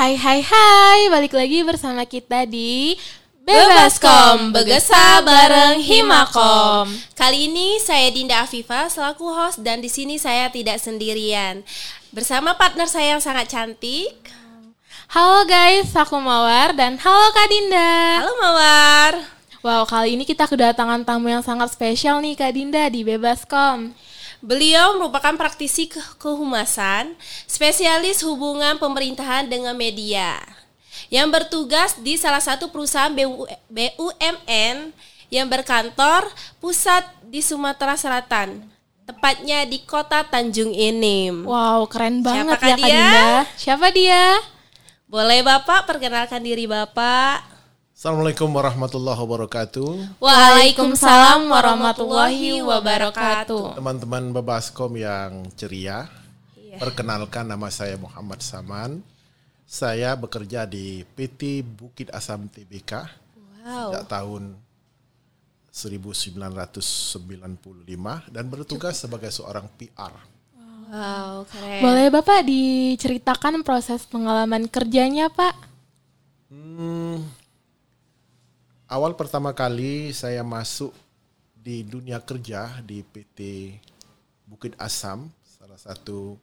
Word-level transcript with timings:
Hai 0.00 0.16
hai 0.16 0.40
hai, 0.40 1.12
balik 1.12 1.36
lagi 1.36 1.60
bersama 1.60 2.08
kita 2.08 2.48
di 2.48 2.96
Bebaskom, 3.44 4.48
Begesa 4.48 5.20
bareng 5.20 5.76
Himakom. 5.76 6.88
Kali 7.12 7.52
ini 7.52 7.76
saya 7.84 8.08
Dinda 8.08 8.40
Afifa 8.40 8.88
selaku 8.88 9.28
host 9.28 9.60
dan 9.60 9.84
di 9.84 9.92
sini 9.92 10.16
saya 10.16 10.48
tidak 10.48 10.80
sendirian. 10.80 11.60
Bersama 12.16 12.56
partner 12.56 12.88
saya 12.88 13.12
yang 13.12 13.20
sangat 13.20 13.52
cantik. 13.52 14.16
Halo 15.12 15.44
guys, 15.44 15.92
aku 15.92 16.16
Mawar 16.16 16.72
dan 16.72 16.96
halo 16.96 17.26
Kak 17.36 17.52
Dinda. 17.52 18.24
Halo 18.24 18.32
Mawar. 18.40 19.12
Wow, 19.60 19.84
kali 19.84 20.16
ini 20.16 20.24
kita 20.24 20.48
kedatangan 20.48 21.04
tamu 21.04 21.28
yang 21.28 21.44
sangat 21.44 21.76
spesial 21.76 22.24
nih 22.24 22.40
Kak 22.40 22.56
Dinda 22.56 22.88
di 22.88 23.04
Bebaskom. 23.04 23.92
Beliau 24.40 24.96
merupakan 24.96 25.36
praktisi 25.36 25.84
ke 25.92 26.00
kehumasan, 26.16 27.12
spesialis 27.44 28.24
hubungan 28.24 28.80
pemerintahan 28.80 29.44
dengan 29.44 29.76
media, 29.76 30.40
yang 31.12 31.28
bertugas 31.28 32.00
di 32.00 32.16
salah 32.16 32.40
satu 32.40 32.72
perusahaan 32.72 33.12
BUMN 33.68 34.96
yang 35.28 35.46
berkantor 35.46 36.24
pusat 36.56 37.04
di 37.28 37.44
Sumatera 37.44 38.00
Selatan, 38.00 38.64
tepatnya 39.04 39.68
di 39.68 39.84
kota 39.84 40.24
Tanjung 40.24 40.72
Enim. 40.72 41.44
Wow, 41.44 41.84
keren 41.84 42.24
banget 42.24 42.56
Siapakah 42.56 42.68
ya 42.68 42.76
Kak? 42.76 42.80
Dinda. 42.80 43.28
Siapa 43.60 43.86
dia? 43.92 44.40
Boleh 45.04 45.44
Bapak 45.44 45.84
perkenalkan 45.84 46.40
diri 46.40 46.64
Bapak? 46.64 47.59
Assalamualaikum 48.00 48.48
warahmatullahi 48.48 49.20
wabarakatuh. 49.20 50.24
Waalaikumsalam 50.24 51.52
warahmatullahi 51.52 52.64
wabarakatuh. 52.64 53.76
Teman-teman 53.76 54.32
Bebaskom 54.32 54.96
yang 54.96 55.44
ceria, 55.52 56.08
perkenalkan 56.80 57.44
nama 57.44 57.68
saya 57.68 58.00
Muhammad 58.00 58.40
Saman. 58.40 59.04
Saya 59.68 60.16
bekerja 60.16 60.64
di 60.64 61.04
PT 61.12 61.60
Bukit 61.60 62.08
Asam 62.16 62.48
TBK 62.48 63.04
Wow. 63.68 63.92
sejak 63.92 64.08
tahun 64.08 64.56
1995 65.68 67.60
dan 68.32 68.44
bertugas 68.48 68.96
sebagai 68.96 69.28
seorang 69.28 69.68
PR. 69.76 70.16
Wow, 70.88 71.44
keren. 71.52 71.84
Boleh 71.84 72.08
Bapak 72.08 72.48
diceritakan 72.48 73.60
proses 73.60 74.08
pengalaman 74.08 74.72
kerjanya 74.72 75.28
Pak? 75.28 75.68
Hmm, 76.48 77.39
awal 78.90 79.14
pertama 79.14 79.54
kali 79.54 80.10
saya 80.10 80.42
masuk 80.42 80.90
di 81.54 81.86
dunia 81.86 82.18
kerja 82.18 82.82
di 82.82 83.06
PT 83.06 83.38
Bukit 84.50 84.74
Asam, 84.82 85.30
salah 85.46 85.78
satu 85.78 86.34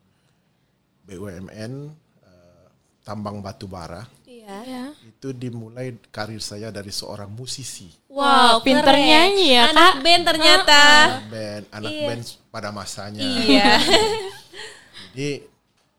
BUMN 1.03 1.91
eh, 2.23 2.65
tambang 3.03 3.43
batu 3.43 3.67
bara. 3.67 4.07
Iya. 4.23 4.57
Ya. 4.63 4.85
Itu 5.03 5.35
dimulai 5.35 5.91
karir 6.07 6.39
saya 6.39 6.71
dari 6.71 6.87
seorang 6.87 7.27
musisi, 7.27 7.91
Wow, 8.07 8.63
pinter 8.63 8.95
keren. 8.95 9.03
nyanyi 9.03 9.59
ya, 9.59 9.75
Anak 9.75 9.99
Kak. 9.99 10.03
band 10.07 10.23
ternyata. 10.23 10.81
band 11.27 11.63
anak 11.67 11.91
Iya. 11.91 12.07
band 12.07 12.21
pada 12.47 12.69
masanya. 12.71 13.19
Iya. 13.27 13.75
Jadi 15.11 15.29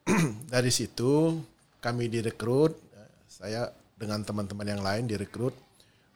dari 0.57 0.71
situ 0.73 1.45
kami 1.85 2.09
direkrut, 2.09 2.73
eh, 2.97 3.11
saya 3.29 3.69
dengan 4.01 4.25
teman-teman 4.25 4.65
yang 4.65 4.81
lain 4.81 5.05
direkrut 5.05 5.53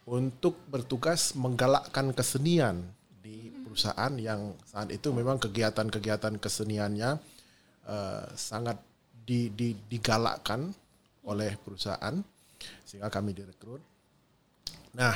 untuk 0.07 0.59
bertugas 0.67 1.35
menggalakkan 1.39 2.11
kesenian 2.11 2.83
di 3.23 3.55
perusahaan 3.63 4.13
yang 4.19 4.59
saat 4.67 4.91
itu 4.91 5.15
memang 5.15 5.39
kegiatan-kegiatan 5.39 6.43
keseniannya 6.43 7.11
eh, 7.87 8.25
sangat 8.35 8.79
di, 9.23 9.55
di, 9.55 9.79
digalakkan 9.87 10.75
oleh 11.23 11.55
perusahaan 11.63 12.19
sehingga 12.83 13.07
kami 13.11 13.31
direkrut. 13.31 13.83
Nah, 14.99 15.15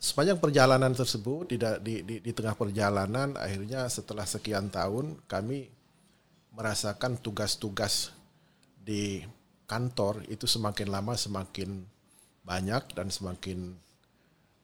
sepanjang 0.00 0.40
perjalanan 0.40 0.96
tersebut 0.96 1.52
di, 1.52 1.56
di, 1.60 1.94
di, 2.02 2.14
di 2.24 2.32
tengah 2.32 2.56
perjalanan 2.56 3.36
akhirnya 3.36 3.86
setelah 3.92 4.24
sekian 4.24 4.72
tahun 4.72 5.20
kami 5.28 5.68
merasakan 6.56 7.20
tugas-tugas 7.20 8.16
di 8.80 9.20
kantor 9.68 10.24
itu 10.30 10.48
semakin 10.48 10.88
lama 10.88 11.12
semakin 11.18 11.84
banyak 12.46 12.94
dan 12.94 13.10
semakin 13.10 13.74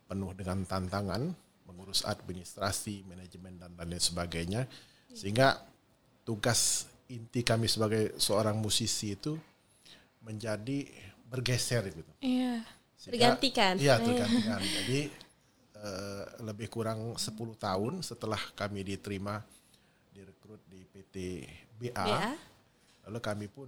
penuh 0.07 0.31
dengan 0.33 0.63
tantangan 0.63 1.35
mengurus 1.67 2.07
administrasi, 2.07 3.03
manajemen 3.05 3.59
dan 3.59 3.75
lain 3.75 3.99
sebagainya 3.99 4.71
sehingga 5.11 5.59
tugas 6.23 6.87
inti 7.11 7.43
kami 7.43 7.67
sebagai 7.67 8.15
seorang 8.17 8.57
musisi 8.57 9.13
itu 9.13 9.35
menjadi 10.23 10.87
bergeser 11.27 11.91
gitu. 11.91 12.13
Iya. 12.23 12.63
Sehingga- 12.95 13.35
Tergantikan. 13.35 13.75
Iya, 13.77 13.95
tergantikan. 13.99 14.61
Jadi 14.63 15.01
eh, 15.75 16.25
lebih 16.41 16.71
kurang 16.71 17.19
10 17.19 17.35
tahun 17.59 18.07
setelah 18.07 18.39
kami 18.55 18.87
diterima 18.87 19.43
direkrut 20.15 20.63
di 20.71 20.87
PT 20.87 21.15
BA, 21.75 21.91
BA. 21.99 22.31
lalu 23.03 23.19
kami 23.19 23.47
pun 23.51 23.67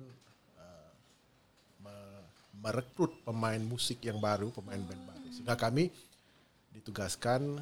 merekrut 2.63 3.25
pemain 3.25 3.61
musik 3.61 4.03
yang 4.05 4.19
baru, 4.19 4.51
pemain 4.55 4.81
band 4.81 5.03
baru. 5.05 5.27
Sehingga 5.31 5.57
kami 5.59 5.91
ditugaskan 6.75 7.59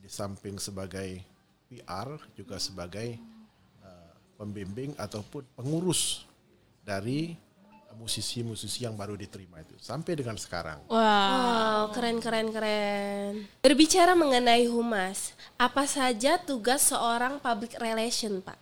di 0.00 0.08
samping 0.08 0.56
sebagai 0.56 1.20
PR 1.68 2.18
juga 2.34 2.56
sebagai 2.58 3.16
eh, 3.80 4.12
pembimbing 4.36 4.96
ataupun 4.98 5.44
pengurus 5.54 6.24
dari 6.82 7.36
musisi-musisi 7.90 8.86
yang 8.86 8.94
baru 8.94 9.18
diterima 9.18 9.60
itu 9.60 9.74
sampai 9.76 10.14
dengan 10.16 10.38
sekarang. 10.38 10.78
Wow. 10.86 10.96
Wow, 10.96 11.80
keren 11.92 12.18
keren 12.22 12.48
keren. 12.54 13.32
Berbicara 13.60 14.14
mengenai 14.14 14.64
humas, 14.70 15.34
apa 15.58 15.84
saja 15.84 16.38
tugas 16.38 16.86
seorang 16.86 17.42
public 17.42 17.76
relation, 17.82 18.38
Pak? 18.40 18.56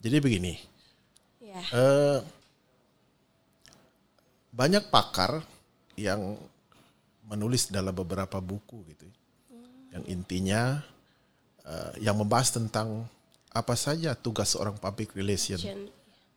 Jadi 0.00 0.16
begini, 0.22 0.54
Ya. 1.42 1.60
eh, 1.60 2.18
banyak 4.50 4.90
pakar 4.90 5.42
yang 5.94 6.38
menulis 7.26 7.70
dalam 7.70 7.94
beberapa 7.94 8.42
buku 8.42 8.82
gitu, 8.90 9.06
yang 9.94 10.04
intinya 10.10 10.82
eh, 11.62 11.92
yang 12.02 12.18
membahas 12.18 12.58
tentang 12.58 13.06
apa 13.50 13.74
saja 13.74 14.14
tugas 14.14 14.54
seorang 14.54 14.78
public 14.78 15.14
relation 15.14 15.58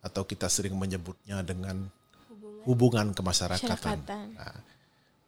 atau 0.02 0.22
kita 0.26 0.50
sering 0.50 0.74
menyebutnya 0.74 1.40
dengan 1.46 1.86
hubungan 2.66 3.14
kemasyarakatan. 3.14 4.02
Masyarakatan. 4.02 4.26
Nah, 4.34 4.58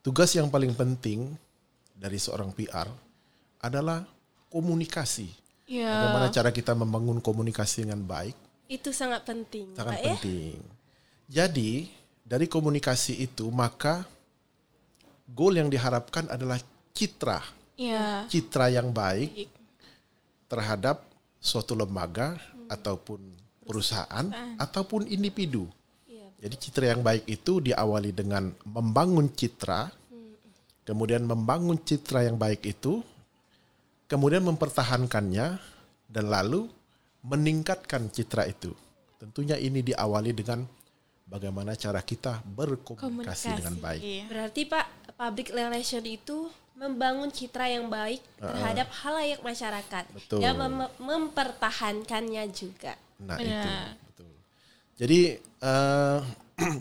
tugas 0.03 0.31
yang 0.35 0.51
paling 0.51 0.75
penting 0.75 1.33
dari 1.97 2.21
seorang 2.21 2.53
PR 2.53 2.91
adalah 3.63 4.05
komunikasi. 4.53 5.29
Iya. 5.67 5.91
Bagaimana 5.91 6.29
cara 6.31 6.51
kita 6.55 6.73
membangun 6.79 7.19
komunikasi 7.19 7.83
dengan 7.83 8.07
baik 8.07 8.39
Itu 8.71 8.95
sangat 8.95 9.27
penting, 9.27 9.75
sangat 9.75 9.99
Pak 9.99 10.03
ya. 10.03 10.07
penting. 10.15 10.59
Jadi 11.27 11.71
dari 12.27 12.51
komunikasi 12.51 13.23
itu 13.23 13.47
maka 13.55 14.03
goal 15.31 15.55
yang 15.55 15.71
diharapkan 15.71 16.27
adalah 16.27 16.59
citra, 16.91 17.39
Iya. 17.79 18.27
citra 18.27 18.67
yang 18.75 18.91
baik 18.91 19.47
terhadap 20.51 21.07
suatu 21.39 21.79
lembaga 21.79 22.35
ataupun 22.67 23.23
perusahaan 23.63 24.27
ataupun 24.59 25.07
individu. 25.07 25.71
Iya. 26.11 26.27
Jadi 26.43 26.55
citra 26.59 26.85
yang 26.91 27.03
baik 27.07 27.31
itu 27.31 27.63
diawali 27.63 28.11
dengan 28.11 28.51
membangun 28.67 29.31
citra, 29.31 29.91
kemudian 30.83 31.23
membangun 31.23 31.79
citra 31.79 32.27
yang 32.27 32.35
baik 32.35 32.67
itu, 32.67 33.03
kemudian 34.11 34.43
mempertahankannya 34.43 35.63
dan 36.11 36.25
lalu 36.27 36.67
meningkatkan 37.23 38.11
citra 38.11 38.47
itu. 38.47 38.75
Tentunya 39.19 39.59
ini 39.59 39.83
diawali 39.83 40.31
dengan 40.31 40.63
bagaimana 41.27 41.75
cara 41.75 42.01
kita 42.01 42.41
berkomunikasi 42.47 43.59
dengan 43.59 43.75
baik. 43.77 44.01
Iya. 44.01 44.25
Berarti 44.31 44.63
Pak, 44.65 44.87
public 45.19 45.49
relation 45.51 46.03
itu 46.07 46.47
membangun 46.77 47.33
citra 47.33 47.73
yang 47.73 47.89
baik 47.89 48.21
terhadap 48.37 48.89
halayak 49.01 49.41
masyarakat 49.41 50.05
Betul. 50.13 50.45
dan 50.45 50.55
mem- 50.55 50.93
mempertahankannya 51.01 52.45
juga. 52.53 52.95
Nah 53.17 53.41
Benar. 53.41 53.65
itu 53.65 53.71
betul. 54.13 54.31
Jadi 55.01 55.21
eh, 55.41 56.19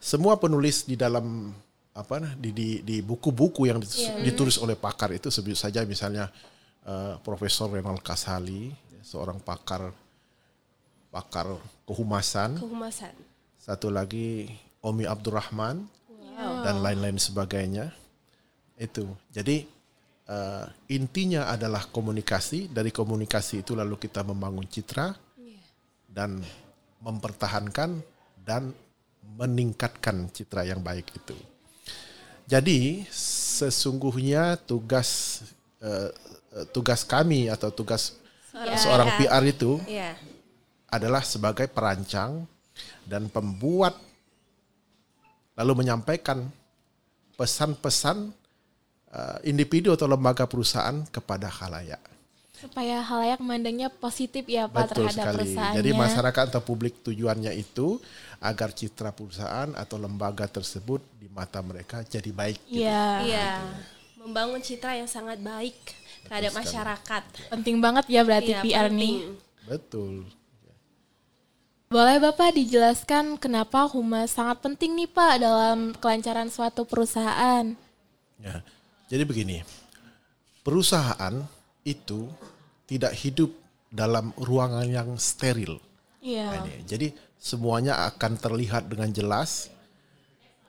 semua 0.00 0.38
penulis 0.38 0.86
di 0.86 0.94
dalam 0.94 1.50
apa 1.90 2.22
nah, 2.22 2.32
di 2.38 2.54
di, 2.54 2.68
di 2.86 3.02
buku-buku 3.02 3.66
yang 3.66 3.82
Iya. 3.82 4.22
ditulis 4.22 4.54
oleh 4.56 4.78
pakar 4.78 5.10
itu 5.10 5.28
sebut 5.28 5.58
saja 5.58 5.82
misalnya 5.82 6.30
eh, 6.86 7.18
Profesor 7.20 7.74
Renal 7.74 7.98
Kasali, 7.98 8.70
seorang 9.02 9.42
pakar 9.42 9.90
pakar 11.10 11.58
kehumasan, 11.82 12.54
Kehumasan. 12.54 13.10
Satu 13.60 13.92
lagi 13.92 14.48
Omi 14.80 15.04
Abdurrahman 15.04 15.84
dan 16.64 16.80
lain-lain 16.80 17.20
sebagainya. 17.20 17.92
Itu. 18.80 19.12
Jadi 19.28 19.68
eh, 20.24 20.64
intinya 20.96 21.52
adalah 21.52 21.84
komunikasi. 21.84 22.72
Dari 22.72 22.88
komunikasi 22.88 23.60
itu 23.60 23.76
lalu 23.76 24.00
kita 24.00 24.24
membangun 24.24 24.64
citra 24.64 25.12
dan 26.08 26.40
mempertahankan 27.04 28.00
dan 28.40 28.72
meningkatkan 29.36 30.32
citra 30.32 30.64
yang 30.64 30.80
baik 30.80 31.12
itu. 31.12 31.36
Jadi 32.50 33.06
sesungguhnya 33.14 34.58
tugas 34.58 35.40
uh, 35.78 36.10
tugas 36.74 37.06
kami 37.06 37.46
atau 37.46 37.70
tugas 37.70 38.18
Seorang 38.50 38.74
seorang 38.74 39.08
PR. 39.14 39.38
PR 39.38 39.44
itu 39.46 39.72
Iya. 39.86 40.10
adalah 40.90 41.22
sebagai 41.22 41.70
perancang 41.70 42.42
dan 43.04 43.26
pembuat 43.26 43.96
lalu 45.56 45.84
menyampaikan 45.84 46.48
pesan-pesan 47.36 48.32
uh, 49.12 49.38
individu 49.44 49.92
atau 49.92 50.08
lembaga 50.08 50.44
perusahaan 50.44 51.04
kepada 51.08 51.48
khalayak. 51.48 52.00
Supaya 52.52 53.00
halayak 53.00 53.40
memandangnya 53.40 53.88
positif 53.88 54.44
ya 54.44 54.68
Pak 54.68 54.92
Betul 54.92 55.08
terhadap 55.08 55.24
sekali. 55.24 55.36
perusahaannya. 55.48 55.76
Jadi 55.80 55.90
masyarakat 55.96 56.44
atau 56.52 56.60
publik 56.60 57.00
tujuannya 57.00 57.52
itu 57.56 57.96
agar 58.36 58.68
citra 58.76 59.16
perusahaan 59.16 59.72
atau 59.72 59.96
lembaga 59.96 60.44
tersebut 60.44 61.00
di 61.16 61.28
mata 61.32 61.64
mereka 61.64 62.04
jadi 62.04 62.28
baik. 62.28 62.60
gitu. 62.68 62.84
Iya. 62.84 63.04
Iya. 63.24 63.50
Membangun 64.20 64.60
citra 64.60 65.00
yang 65.00 65.08
sangat 65.08 65.40
baik 65.40 65.72
terhadap 66.28 66.52
masyarakat. 66.52 67.22
Penting 67.48 67.80
banget 67.80 68.04
ya 68.12 68.20
berarti 68.20 68.52
Iya, 68.52 68.60
PR 68.60 68.92
penting. 68.92 69.00
nih. 69.00 69.16
Betul. 69.64 70.14
Boleh 71.90 72.22
Bapak 72.22 72.54
dijelaskan 72.54 73.34
kenapa 73.34 73.82
humas 73.90 74.38
sangat 74.38 74.62
penting 74.62 74.94
nih 74.94 75.10
Pak 75.10 75.42
dalam 75.42 75.90
kelancaran 75.98 76.46
suatu 76.46 76.86
perusahaan? 76.86 77.66
Ya. 78.38 78.62
Jadi 79.10 79.26
begini, 79.26 79.58
perusahaan 80.62 81.42
itu 81.82 82.30
tidak 82.86 83.10
hidup 83.18 83.50
dalam 83.90 84.30
ruangan 84.38 84.86
yang 84.86 85.18
steril. 85.18 85.82
Iya. 86.22 86.62
Ini. 86.62 86.86
Jadi 86.86 87.10
semuanya 87.34 88.06
akan 88.06 88.38
terlihat 88.38 88.86
dengan 88.86 89.10
jelas. 89.10 89.66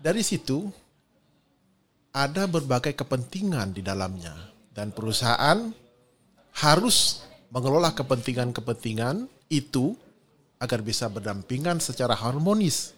Dari 0.01 0.25
situ 0.25 0.73
ada 2.17 2.49
berbagai 2.49 2.97
kepentingan 2.97 3.77
di 3.77 3.85
dalamnya 3.85 4.33
dan 4.73 4.89
perusahaan 4.89 5.69
harus 6.57 7.21
mengelola 7.53 7.93
kepentingan-kepentingan 7.93 9.29
itu 9.53 9.93
agar 10.61 10.79
bisa 10.85 11.09
berdampingan 11.09 11.81
secara 11.81 12.13
harmonis 12.13 12.93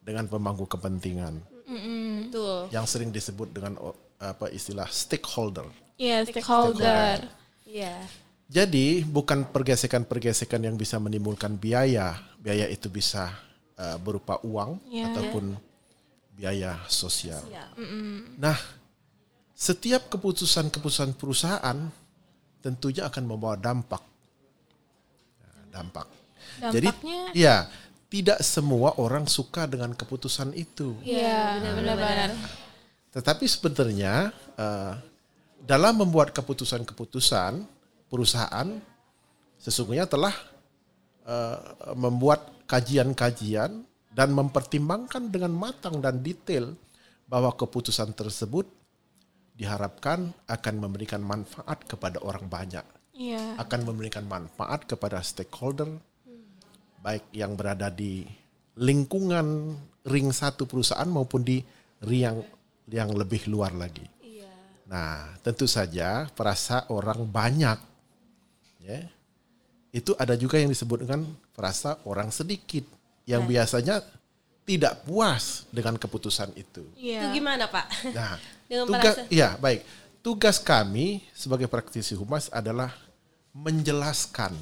dengan 0.00 0.24
pemangku 0.24 0.64
kepentingan 0.64 1.44
Betul. 1.68 2.72
yang 2.72 2.88
sering 2.88 3.12
disebut 3.12 3.52
dengan 3.52 3.76
oh, 3.80 3.96
apa 4.20 4.48
istilah 4.48 4.88
stakeholder. 4.88 5.68
Iya, 6.00 6.24
stakeholder. 6.26 7.28
Iya. 7.68 7.94
Jadi 8.48 9.04
bukan 9.04 9.48
pergesekan-pergesekan 9.48 10.64
yang 10.64 10.76
bisa 10.76 11.00
menimbulkan 11.00 11.56
biaya. 11.56 12.18
Biaya 12.36 12.68
itu 12.68 12.92
bisa 12.92 13.32
uh, 13.78 13.96
berupa 14.00 14.40
uang 14.44 14.80
Ya. 14.92 15.08
ataupun 15.12 15.56
biaya 16.34 16.82
sosial. 16.90 17.40
Siap. 17.46 17.78
Nah, 18.36 18.58
setiap 19.54 20.10
keputusan-keputusan 20.10 21.14
perusahaan 21.14 21.78
tentunya 22.60 23.06
akan 23.06 23.24
membawa 23.24 23.54
dampak. 23.54 24.02
Nah, 25.40 25.64
dampak. 26.60 26.72
Jadi, 26.74 26.86
Dampaknya 26.90 27.22
ya 27.34 27.56
tidak 28.08 28.38
semua 28.46 28.94
orang 29.02 29.26
suka 29.26 29.66
dengan 29.66 29.90
keputusan 29.90 30.54
itu. 30.54 30.94
Iya, 31.02 31.58
benar-benar. 31.58 32.30
Tetapi 33.10 33.44
sebenarnya 33.46 34.30
eh, 34.54 34.92
dalam 35.64 35.94
membuat 35.98 36.30
keputusan-keputusan 36.34 37.66
perusahaan 38.06 38.68
sesungguhnya 39.58 40.06
telah 40.06 40.34
eh, 41.26 41.58
membuat 41.98 42.54
kajian-kajian 42.70 43.82
dan 44.14 44.28
mempertimbangkan 44.30 45.26
dengan 45.28 45.50
matang 45.50 45.98
dan 45.98 46.22
detail 46.22 46.78
bahwa 47.26 47.50
keputusan 47.56 48.14
tersebut 48.14 48.68
diharapkan 49.54 50.30
akan 50.46 50.74
memberikan 50.78 51.22
manfaat 51.22 51.82
kepada 51.86 52.18
orang 52.22 52.46
banyak, 52.50 52.82
Iya. 53.14 53.58
akan 53.58 53.80
memberikan 53.86 54.26
manfaat 54.26 54.86
kepada 54.86 55.22
stakeholder 55.22 55.98
baik 57.04 57.28
yang 57.36 57.52
berada 57.52 57.92
di 57.92 58.24
lingkungan 58.80 59.76
ring 60.08 60.32
satu 60.32 60.64
perusahaan 60.64 61.04
maupun 61.04 61.44
di 61.44 61.60
ring 62.00 62.22
yang, 62.24 62.38
yang 62.88 63.10
lebih 63.12 63.44
luar 63.46 63.76
lagi. 63.76 64.08
Nah, 64.84 65.36
tentu 65.40 65.64
saja 65.64 66.28
perasa 66.32 66.84
orang 66.92 67.24
banyak, 67.24 67.80
ya, 68.84 69.00
itu 69.90 70.12
ada 70.20 70.36
juga 70.36 70.60
yang 70.60 70.68
disebut 70.68 71.08
dengan 71.08 71.24
perasa 71.56 71.96
orang 72.04 72.28
sedikit, 72.28 72.84
yang 73.24 73.48
biasanya 73.48 74.04
tidak 74.64 75.04
puas 75.08 75.64
dengan 75.72 75.96
keputusan 75.96 76.52
itu. 76.52 76.84
Itu 76.96 77.00
Iya. 77.00 77.32
gimana, 77.32 77.64
Pak? 77.64 77.86
Nah, 78.12 78.36
Dengan 78.68 78.84
tugas, 78.88 79.14
perasa- 79.16 79.32
ya 79.32 79.56
baik, 79.56 79.80
tugas 80.20 80.56
kami 80.60 81.24
sebagai 81.32 81.64
praktisi 81.64 82.12
humas 82.12 82.52
adalah 82.52 82.92
menjelaskan, 83.56 84.52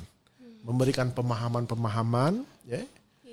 memberikan 0.63 1.11
pemahaman-pemahaman, 1.11 2.47
ya, 2.65 2.83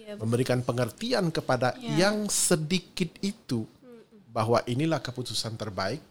Iya, 0.10 0.18
memberikan 0.18 0.66
pengertian 0.66 1.30
kepada 1.30 1.78
yang 1.78 2.26
sedikit 2.34 3.14
itu 3.22 3.70
bahwa 4.34 4.62
inilah 4.66 4.98
keputusan 4.98 5.54
terbaik 5.54 6.02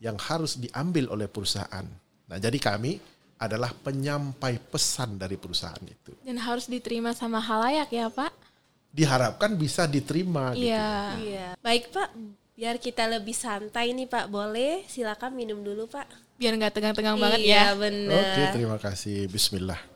yang 0.00 0.16
harus 0.16 0.56
diambil 0.56 1.12
oleh 1.12 1.28
perusahaan. 1.28 1.84
Nah, 2.28 2.38
jadi 2.40 2.56
kami 2.56 2.96
adalah 3.36 3.72
penyampai 3.72 4.56
pesan 4.72 5.20
dari 5.20 5.36
perusahaan 5.36 5.84
itu. 5.84 6.16
Dan 6.24 6.40
harus 6.40 6.64
diterima 6.64 7.12
sama 7.12 7.40
halayak 7.40 7.92
ya 7.92 8.08
Pak? 8.08 8.32
Diharapkan 8.96 9.52
bisa 9.52 9.84
diterima 9.84 10.56
gitu. 10.56 10.72
Iya. 10.72 11.20
Iya. 11.20 11.48
Baik, 11.60 11.92
Pak. 11.92 12.08
Biar 12.56 12.80
kita 12.80 13.04
lebih 13.04 13.36
santai 13.36 13.92
nih, 13.92 14.08
Pak. 14.08 14.32
Boleh? 14.32 14.88
Silakan 14.88 15.36
minum 15.36 15.60
dulu, 15.60 15.84
Pak. 15.84 16.08
Biar 16.40 16.56
nggak 16.56 16.72
tegang-tegang 16.72 17.20
banget 17.20 17.44
iya, 17.44 17.72
ya. 17.72 17.76
benar. 17.76 18.16
Oke, 18.16 18.42
terima 18.56 18.76
kasih. 18.80 19.28
Bismillah. 19.28 19.95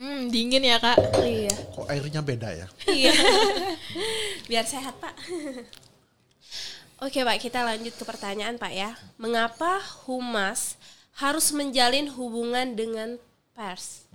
Hmm, 0.00 0.32
dingin 0.32 0.64
ya 0.64 0.80
Kak. 0.80 0.96
Iya. 1.20 1.52
Kok 1.76 1.84
airnya 1.92 2.24
beda 2.24 2.48
ya? 2.56 2.66
Iya. 2.88 3.12
Biar 4.48 4.64
sehat, 4.64 4.96
Pak. 4.96 5.12
Oke, 7.04 7.20
Pak, 7.20 7.36
kita 7.36 7.60
lanjut 7.60 7.92
ke 7.92 8.04
pertanyaan, 8.08 8.56
Pak 8.56 8.72
ya. 8.72 8.96
Mengapa 9.20 9.76
humas 10.08 10.80
harus 11.20 11.52
menjalin 11.52 12.08
hubungan 12.16 12.72
dengan 12.72 13.20
pers? 13.52 14.08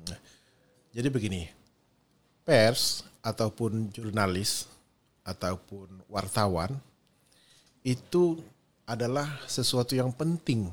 Jadi 0.89 1.05
begini, 1.13 1.53
pers 2.41 3.05
ataupun 3.21 3.93
jurnalis 3.93 4.65
ataupun 5.21 6.01
wartawan 6.10 6.74
itu 7.86 8.41
adalah 8.89 9.38
sesuatu 9.45 9.93
yang 9.93 10.10
penting 10.10 10.65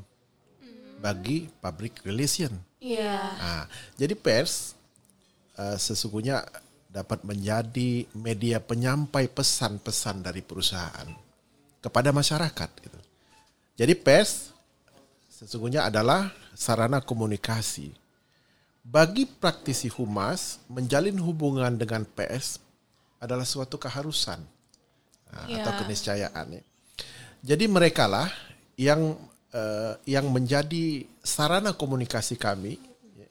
bagi 1.04 1.52
public 1.60 2.00
relation. 2.00 2.56
Iya. 2.80 3.18
Nah, 3.36 3.64
jadi 4.00 4.16
pers 4.16 4.72
eh, 5.58 5.76
sesungguhnya 5.78 6.44
dapat 6.92 7.24
menjadi 7.24 8.04
media 8.12 8.60
penyampai 8.60 9.32
pesan-pesan 9.32 10.20
dari 10.20 10.44
perusahaan 10.44 11.08
kepada 11.80 12.12
masyarakat. 12.12 12.70
Gitu. 12.84 12.98
Jadi 13.80 13.94
pers 13.96 14.52
sesungguhnya 15.32 15.88
adalah 15.88 16.30
sarana 16.52 17.00
komunikasi. 17.00 17.90
Bagi 18.82 19.24
praktisi 19.30 19.86
humas, 19.88 20.58
menjalin 20.66 21.16
hubungan 21.22 21.72
dengan 21.78 22.02
pers 22.04 22.58
adalah 23.22 23.46
suatu 23.46 23.78
keharusan 23.78 24.42
nah, 25.30 25.46
Ya. 25.46 25.62
atau 25.62 25.86
keniscayaan. 25.86 26.46
ya. 26.58 26.62
Jadi 27.42 27.64
mereka 27.70 28.04
lah 28.10 28.28
yang 28.76 29.16
eh, 29.54 29.94
yang 30.10 30.28
menjadi 30.28 31.06
sarana 31.24 31.72
komunikasi 31.72 32.36
kami. 32.36 32.76
ya. 33.16 33.28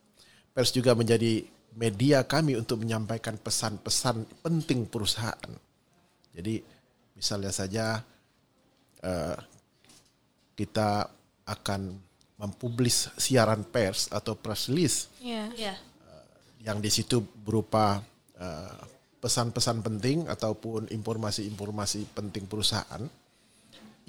Pers 0.56 0.72
juga 0.74 0.96
menjadi 0.96 1.46
media 1.76 2.24
kami 2.28 2.60
untuk 2.60 2.84
menyampaikan 2.84 3.40
pesan-pesan 3.40 4.44
penting 4.44 4.88
perusahaan. 4.88 5.52
Jadi 6.36 6.60
misalnya 7.16 7.52
saja 7.52 7.86
eh, 9.04 9.38
kita 10.56 11.08
akan 11.48 11.96
mempublis 12.42 13.10
siaran 13.22 13.62
pers 13.62 14.10
atau 14.10 14.34
press 14.34 14.66
release 14.70 15.06
Iya. 15.22 15.46
Iya. 15.54 15.76
yang 16.62 16.78
di 16.78 16.90
situ 16.94 17.22
berupa 17.22 18.02
eh, 18.38 18.78
pesan-pesan 19.22 19.86
penting 19.86 20.26
ataupun 20.26 20.90
informasi-informasi 20.90 22.10
penting 22.18 22.50
perusahaan 22.50 23.06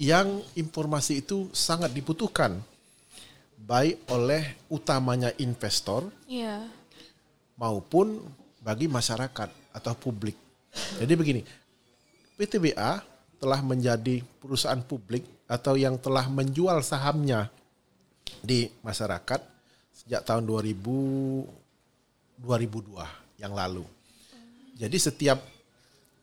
yang 0.01 0.41
informasi 0.57 1.21
itu 1.21 1.53
sangat 1.53 1.93
dibutuhkan 1.93 2.57
baik 3.63 4.01
oleh 4.09 4.57
utamanya 4.73 5.29
investor 5.37 6.09
Iya. 6.25 6.65
Maupun 7.57 8.21
bagi 8.63 8.87
masyarakat 8.87 9.49
atau 9.75 9.93
publik. 9.97 10.37
Jadi 10.97 11.13
begini, 11.13 11.41
PTBA 12.39 13.03
telah 13.37 13.59
menjadi 13.59 14.23
perusahaan 14.39 14.79
publik 14.79 15.27
atau 15.45 15.75
yang 15.75 15.99
telah 15.99 16.25
menjual 16.31 16.79
sahamnya 16.81 17.51
di 18.39 18.71
masyarakat 18.81 19.43
sejak 19.93 20.23
tahun 20.23 20.47
2000 20.47 21.63
2002 22.43 23.43
yang 23.43 23.53
lalu. 23.53 23.85
Jadi 24.73 24.97
setiap 24.97 25.39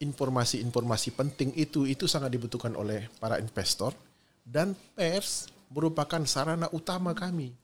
informasi-informasi 0.00 1.14
penting 1.14 1.54
itu 1.54 1.86
itu 1.86 2.08
sangat 2.08 2.34
dibutuhkan 2.34 2.74
oleh 2.74 3.06
para 3.20 3.36
investor 3.38 3.92
dan 4.42 4.72
pers 4.96 5.46
merupakan 5.70 6.24
sarana 6.26 6.66
utama 6.74 7.14
kami 7.14 7.54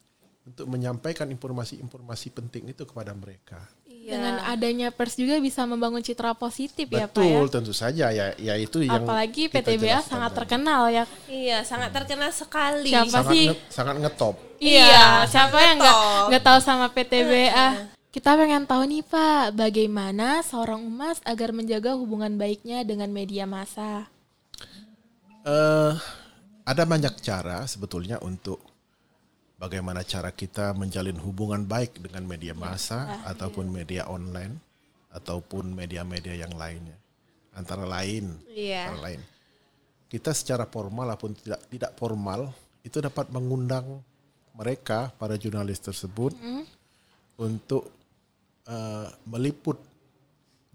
untuk 0.46 0.70
menyampaikan 0.70 1.26
informasi-informasi 1.26 2.30
penting 2.30 2.70
itu 2.70 2.86
kepada 2.86 3.10
mereka. 3.12 3.58
Dengan 4.06 4.38
adanya 4.46 4.94
pers 4.94 5.18
juga 5.18 5.34
bisa 5.42 5.66
membangun 5.66 5.98
citra 5.98 6.30
positif 6.38 6.86
ya 6.86 7.10
Pak 7.10 7.18
ya. 7.18 7.26
Betul, 7.26 7.44
tentu 7.50 7.74
saja 7.74 8.14
ya, 8.14 8.30
ya 8.38 8.54
itu 8.54 8.86
yang 8.86 9.02
Apalagi 9.02 9.50
PTBA 9.50 9.98
sangat 9.98 10.30
tadi. 10.30 10.38
terkenal 10.38 10.82
ya. 10.94 11.04
Iya, 11.26 11.66
sangat 11.66 11.90
terkenal 11.90 12.30
sekali. 12.30 12.86
Siapa 12.94 13.10
sangat 13.10 13.32
sih? 13.34 13.46
nge- 13.50 13.58
sangat 13.66 13.96
ngetop. 13.98 14.34
Iya, 14.62 14.86
Iya, 14.86 15.06
siapa 15.26 15.58
yang 15.58 15.76
nggak 15.82 15.96
nggak 16.30 16.44
tahu 16.46 16.58
sama 16.62 16.86
PTBA? 16.94 17.90
Kita 18.14 18.38
pengen 18.38 18.64
tahu 18.64 18.82
nih 18.86 19.02
Pak, 19.02 19.58
bagaimana 19.58 20.40
seorang 20.40 20.86
humas 20.86 21.18
agar 21.26 21.50
menjaga 21.50 21.98
hubungan 21.98 22.38
baiknya 22.38 22.86
dengan 22.86 23.10
media 23.10 23.42
massa? 23.44 24.06
Eh, 25.42 25.92
ada 26.62 26.82
banyak 26.82 27.14
cara 27.22 27.66
sebetulnya 27.66 28.18
untuk 28.18 28.62
bagaimana 29.56 30.04
cara 30.04 30.30
kita 30.32 30.76
menjalin 30.76 31.16
hubungan 31.20 31.64
baik 31.64 32.00
dengan 32.00 32.28
media 32.28 32.52
massa 32.52 33.24
ataupun 33.24 33.68
media 33.72 34.04
online 34.08 34.60
ataupun 35.10 35.72
media-media 35.72 36.36
yang 36.44 36.52
lainnya. 36.52 36.96
Antara 37.56 37.88
lain, 37.88 38.36
Iya. 38.52 38.92
antara 38.92 39.00
lain. 39.12 39.20
Kita 40.06 40.36
secara 40.36 40.68
formal 40.68 41.08
ataupun 41.08 41.32
tidak 41.40 41.60
tidak 41.72 41.92
formal 41.96 42.52
itu 42.84 43.00
dapat 43.00 43.32
mengundang 43.32 44.04
mereka 44.52 45.08
para 45.16 45.40
jurnalis 45.40 45.80
tersebut 45.80 46.36
untuk 47.40 47.88
eh, 48.68 49.08
meliput 49.24 49.80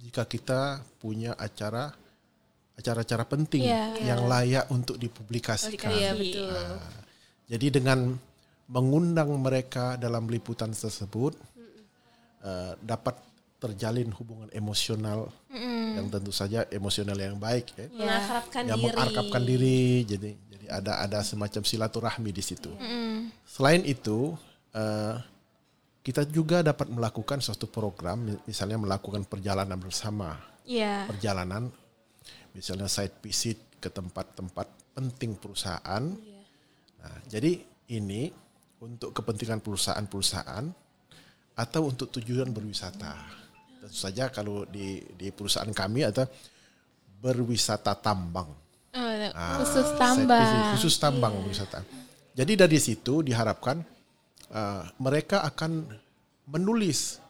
jika 0.02 0.26
kita 0.26 0.82
punya 0.98 1.38
acara 1.38 1.94
acara-acara 2.74 3.30
penting 3.30 3.62
Iya. 3.62 3.94
yang 4.02 4.26
layak 4.26 4.66
untuk 4.74 4.98
dipublikasikan. 4.98 5.92
Iya, 5.94 6.18
betul. 6.18 6.50
Jadi 7.46 7.68
dengan 7.70 8.18
mengundang 8.72 9.28
mereka 9.36 10.00
dalam 10.00 10.32
liputan 10.32 10.72
tersebut 10.72 11.36
eh, 12.42 12.74
dapat 12.80 13.20
terjalin 13.62 14.10
hubungan 14.18 14.50
emosional 14.50 15.30
yang 15.92 16.08
tentu 16.10 16.34
saja 16.34 16.66
emosional 16.72 17.14
yang 17.14 17.38
baik 17.38 17.68
ya. 17.78 17.86
Mengakrabkan 17.94 18.64
yang 18.66 18.80
diri. 18.82 19.46
diri 19.46 19.82
jadi 20.08 20.30
jadi 20.50 20.66
ada 20.72 20.92
ada 21.04 21.20
semacam 21.22 21.62
silaturahmi 21.62 22.32
di 22.32 22.42
situ. 22.42 22.72
Selain 23.46 23.84
itu 23.84 24.34
eh, 24.74 25.16
kita 26.02 26.26
juga 26.26 26.66
dapat 26.66 26.90
melakukan 26.90 27.38
suatu 27.38 27.70
program 27.70 28.18
mi- 28.26 28.42
misalnya 28.50 28.80
melakukan 28.80 29.22
perjalanan 29.28 29.78
bersama 29.78 30.40
Iya. 30.66 31.06
perjalanan 31.06 31.70
misalnya 32.58 32.90
site 32.90 33.20
visit 33.22 33.60
ke 33.78 33.92
tempat-tempat 33.92 34.66
penting 34.98 35.38
perusahaan. 35.38 36.04
Nah, 37.02 37.18
jadi 37.30 37.62
ini 37.92 38.30
untuk 38.82 39.14
kepentingan 39.14 39.62
perusahaan-perusahaan 39.62 40.66
atau 41.54 41.82
untuk 41.86 42.10
tujuan 42.18 42.50
berwisata. 42.50 43.14
Tentu 43.82 43.98
saja 43.98 44.34
kalau 44.34 44.66
di 44.66 45.02
di 45.14 45.30
perusahaan 45.30 45.70
kami 45.70 46.10
ada 46.10 46.26
berwisata 47.22 47.94
tambang. 47.94 48.50
Eh, 48.92 49.30
Ah, 49.32 49.62
khusus 49.62 49.96
visit, 49.96 50.64
khusus 50.76 50.96
tambang 50.98 51.32
wisata. 51.46 51.86
Jadi 52.34 52.58
dari 52.58 52.76
situ 52.82 53.22
diharapkan 53.22 53.80
uh, 54.52 54.84
mereka 54.98 55.46
akan 55.46 55.86
menulis. 56.50 57.22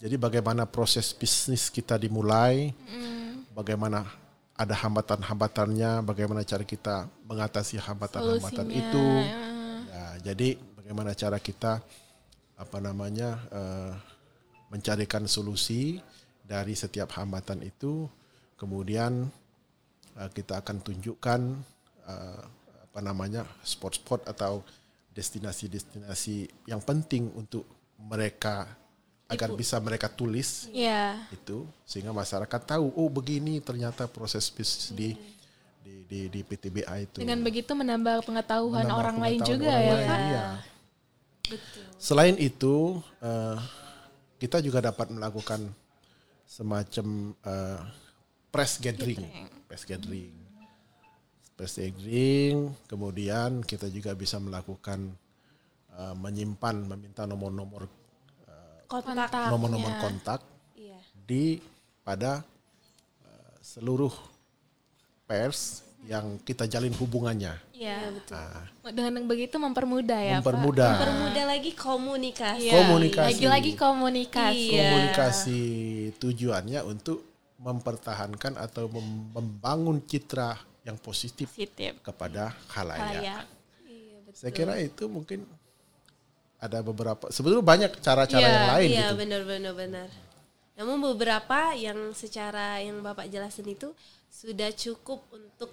Jadi 0.00 0.16
bagaimana 0.18 0.66
proses 0.66 1.12
bisnis 1.14 1.70
kita 1.72 1.96
dimulai, 1.96 2.72
bagaimana 3.54 4.04
ada 4.56 4.74
hambatan-hambatannya, 4.74 6.04
bagaimana 6.04 6.40
cara 6.42 6.64
kita 6.64 7.06
mengatasi 7.28 7.80
hambatan-hambatan 7.80 8.68
itu. 8.72 9.06
ya. 9.22 9.38
Ya, 9.86 10.06
jadi 10.32 10.60
bagaimana 10.86 11.18
cara 11.18 11.42
kita 11.42 11.82
apa 12.62 12.78
namanya 12.78 13.42
uh, 13.50 13.90
mencarikan 14.70 15.26
solusi 15.26 15.98
dari 16.46 16.78
setiap 16.78 17.10
hambatan 17.18 17.58
itu, 17.66 18.06
kemudian 18.54 19.26
uh, 20.14 20.30
kita 20.30 20.62
akan 20.62 20.78
tunjukkan 20.86 21.40
uh, 22.06 22.42
apa 22.86 22.98
namanya 23.02 23.42
spot-spot 23.66 24.30
atau 24.30 24.62
destinasi-destinasi 25.10 26.70
yang 26.70 26.78
penting 26.78 27.34
untuk 27.34 27.66
mereka 27.98 28.70
agar 29.26 29.50
bisa 29.58 29.82
mereka 29.82 30.06
tulis 30.06 30.70
Iya. 30.70 31.18
itu 31.34 31.66
sehingga 31.82 32.14
masyarakat 32.14 32.62
tahu 32.62 32.94
oh 32.94 33.10
begini 33.10 33.58
ternyata 33.58 34.06
proses 34.06 34.46
bisnis 34.54 34.94
di 34.94 35.18
di 35.82 36.06
di, 36.06 36.20
di 36.30 36.40
PTBA 36.46 37.10
itu. 37.10 37.18
Dengan 37.26 37.42
begitu 37.42 37.74
menambah 37.74 38.22
pengetahuan 38.22 38.86
Menambah 38.86 39.02
orang 39.02 39.16
lain 39.18 39.38
pengetahuan 39.42 39.50
juga 39.50 39.66
orang 39.74 39.82
ya 39.82 39.90
lain, 39.90 40.06
Pak. 40.06 40.20
iya. 40.30 40.46
Selain 41.96 42.34
itu, 42.36 42.98
eh, 43.20 43.58
kita 44.36 44.60
juga 44.60 44.84
dapat 44.84 45.08
melakukan 45.10 45.70
semacam 46.44 47.06
eh, 47.40 47.80
press 48.50 48.78
gathering, 48.78 49.22
press 49.66 49.82
gathering, 49.84 50.34
press 51.54 51.74
gathering. 51.78 52.74
Kemudian 52.86 53.62
kita 53.62 53.86
juga 53.88 54.12
bisa 54.12 54.36
melakukan 54.36 55.10
eh, 55.94 56.14
menyimpan, 56.18 56.76
meminta 56.84 57.24
nomor-nomor 57.24 57.86
Kontak. 58.86 59.50
nomor-nomor 59.50 59.98
kontak 59.98 60.40
Iya. 60.78 60.94
di 61.26 61.58
pada 62.06 62.46
eh, 63.26 63.54
seluruh 63.58 64.14
pers 65.26 65.82
yang 66.06 66.38
kita 66.40 66.64
jalin 66.64 66.94
hubungannya. 66.94 67.58
Iya. 67.74 68.14
Ah, 68.30 68.62
Dengan 68.88 69.26
begitu 69.26 69.58
mempermudah 69.58 70.20
ya 70.22 70.38
Pak. 70.38 70.46
mempermudah 70.46 70.92
Permudah 71.02 71.44
lagi 71.44 71.70
komunikasi. 71.74 72.70
Iya. 72.70 72.72
Komunikasi. 72.80 73.26
Lagi-lagi 73.34 73.72
komunikasi. 73.74 74.62
Iya. 74.70 74.82
komunikasi 74.86 75.60
tujuannya 76.16 76.80
untuk 76.86 77.26
mempertahankan 77.58 78.54
atau 78.56 78.86
mem- 78.86 79.34
membangun 79.34 79.98
citra 80.00 80.54
yang 80.86 80.94
positif 80.96 81.50
Positif. 81.50 81.98
kepada 82.00 82.54
khalayak. 82.70 83.12
Layak. 83.18 83.44
Saya 84.30 84.52
kira 84.52 84.76
itu 84.78 85.08
mungkin 85.08 85.42
ada 86.56 86.80
beberapa 86.80 87.28
sebetulnya 87.28 87.64
banyak 87.64 87.90
cara-cara 88.00 88.40
Iya, 88.40 88.52
yang 88.52 88.68
lain 88.72 88.88
Iya, 88.88 89.00
gitu. 89.02 89.14
benar-benar 89.18 89.74
benar. 89.74 90.08
Namun 90.76 90.96
beberapa 91.12 91.72
yang 91.72 92.12
secara 92.12 92.84
yang 92.84 93.00
Bapak 93.00 93.32
jelasin 93.32 93.64
itu 93.66 93.96
sudah 94.28 94.68
cukup 94.72 95.24
untuk 95.32 95.72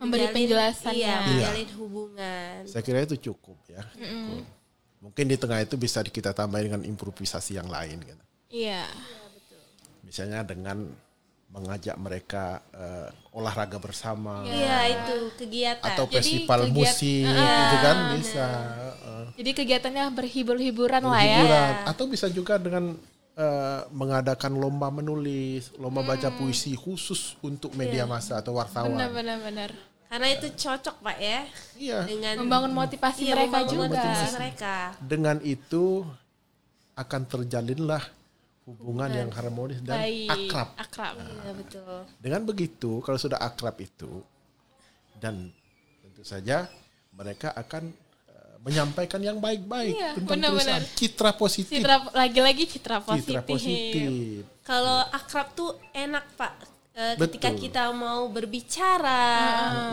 Memberi 0.00 0.26
penjelasannya. 0.30 0.96
Iya, 0.96 1.12
Iya. 1.12 1.18
menjalin 1.46 1.70
hubungan. 1.76 2.56
Saya 2.64 2.80
kira 2.80 3.04
itu 3.04 3.20
cukup 3.22 3.58
ya. 3.68 3.84
cukup. 3.92 4.44
Mungkin 5.00 5.24
di 5.26 5.36
tengah 5.36 5.60
itu 5.60 5.76
bisa 5.76 6.00
kita 6.00 6.32
tambah 6.32 6.56
dengan 6.56 6.80
improvisasi 6.82 7.54
yang 7.54 7.68
lain 7.68 8.00
gitu. 8.00 8.24
Iya. 8.50 8.88
Misalnya 10.00 10.42
dengan 10.42 10.88
mengajak 11.50 11.98
mereka 11.98 12.62
eh, 12.70 13.10
olahraga 13.32 13.76
bersama 13.76 14.46
Iya, 14.46 14.78
itu 14.88 15.16
kegiatan. 15.36 15.82
atau 15.84 16.06
Jadi 16.06 16.14
festival 16.14 16.60
kegiat- 16.62 16.76
musik 16.78 17.26
gitu 17.26 17.76
kan 17.80 17.96
bisa 18.14 18.46
eh, 19.02 19.26
Jadi 19.36 19.50
kegiatannya 19.54 20.04
berhibur-hiburan 20.12 21.02
lah 21.02 21.18
ya. 21.18 21.36
hiburan 21.36 21.72
atau 21.86 22.04
bisa 22.06 22.26
juga 22.26 22.54
dengan 22.56 22.94
eh, 23.32 23.80
mengadakan 23.90 24.52
lomba 24.54 24.92
menulis, 24.92 25.72
lomba 25.74 26.04
baca 26.04 26.28
Hmm. 26.28 26.38
puisi 26.38 26.72
khusus 26.72 27.34
untuk 27.40 27.72
media 27.72 28.04
massa 28.04 28.36
atau 28.36 28.54
wartawan. 28.54 28.92
Benar-benar 28.92 29.38
benar. 29.40 29.70
Karena 30.10 30.26
itu 30.28 30.46
cocok, 30.50 30.96
Pak 31.00 31.16
ya. 31.16 31.40
Iya. 31.78 31.98
Dengan 32.02 32.34
Membangun 32.42 32.72
motivasi 32.74 33.20
Iya, 33.22 33.34
mereka 33.38 33.46
membangun 33.46 33.70
juga. 33.70 33.86
motivasi 33.94 34.26
mereka. 34.34 34.74
Dengan 34.98 35.36
itu 35.40 35.84
akan 36.92 37.22
terjalinlah 37.24 38.02
hubungan 38.66 39.06
yang 39.08 39.30
harmonis 39.30 39.78
dan 39.80 40.02
Baik. 40.02 40.28
akrab. 40.28 40.68
Akrab. 40.76 41.14
Iya, 41.16 41.52
betul. 41.54 41.96
Dengan 42.18 42.42
begitu, 42.42 42.90
kalau 43.00 43.16
sudah 43.16 43.38
akrab 43.38 43.78
itu 43.78 44.26
dan 45.16 45.54
tentu 46.02 46.22
saja 46.22 46.66
mereka 47.10 47.54
akan 47.54 47.94
eh, 48.26 48.54
menyampaikan 48.60 49.20
yang 49.20 49.38
baik-baik 49.38 49.94
Iya, 49.94 50.10
tentang 50.18 50.26
benar-benar. 50.42 50.82
perusahaan, 50.82 50.98
citra 50.98 51.30
positif, 51.34 51.78
Citra 51.78 51.96
lagi-lagi 52.10 52.64
citra 52.66 52.98
positif. 52.98 53.30
citra 53.30 53.42
positif. 53.42 54.10
Kalau 54.60 55.06
akrab 55.08 55.54
tuh 55.54 55.70
enak, 55.92 56.26
Pak. 56.34 56.52
Eh, 56.90 57.14
ketika 57.16 57.48
Betul. 57.48 57.62
kita 57.64 57.84
mau 57.92 58.26
berbicara, 58.26 59.22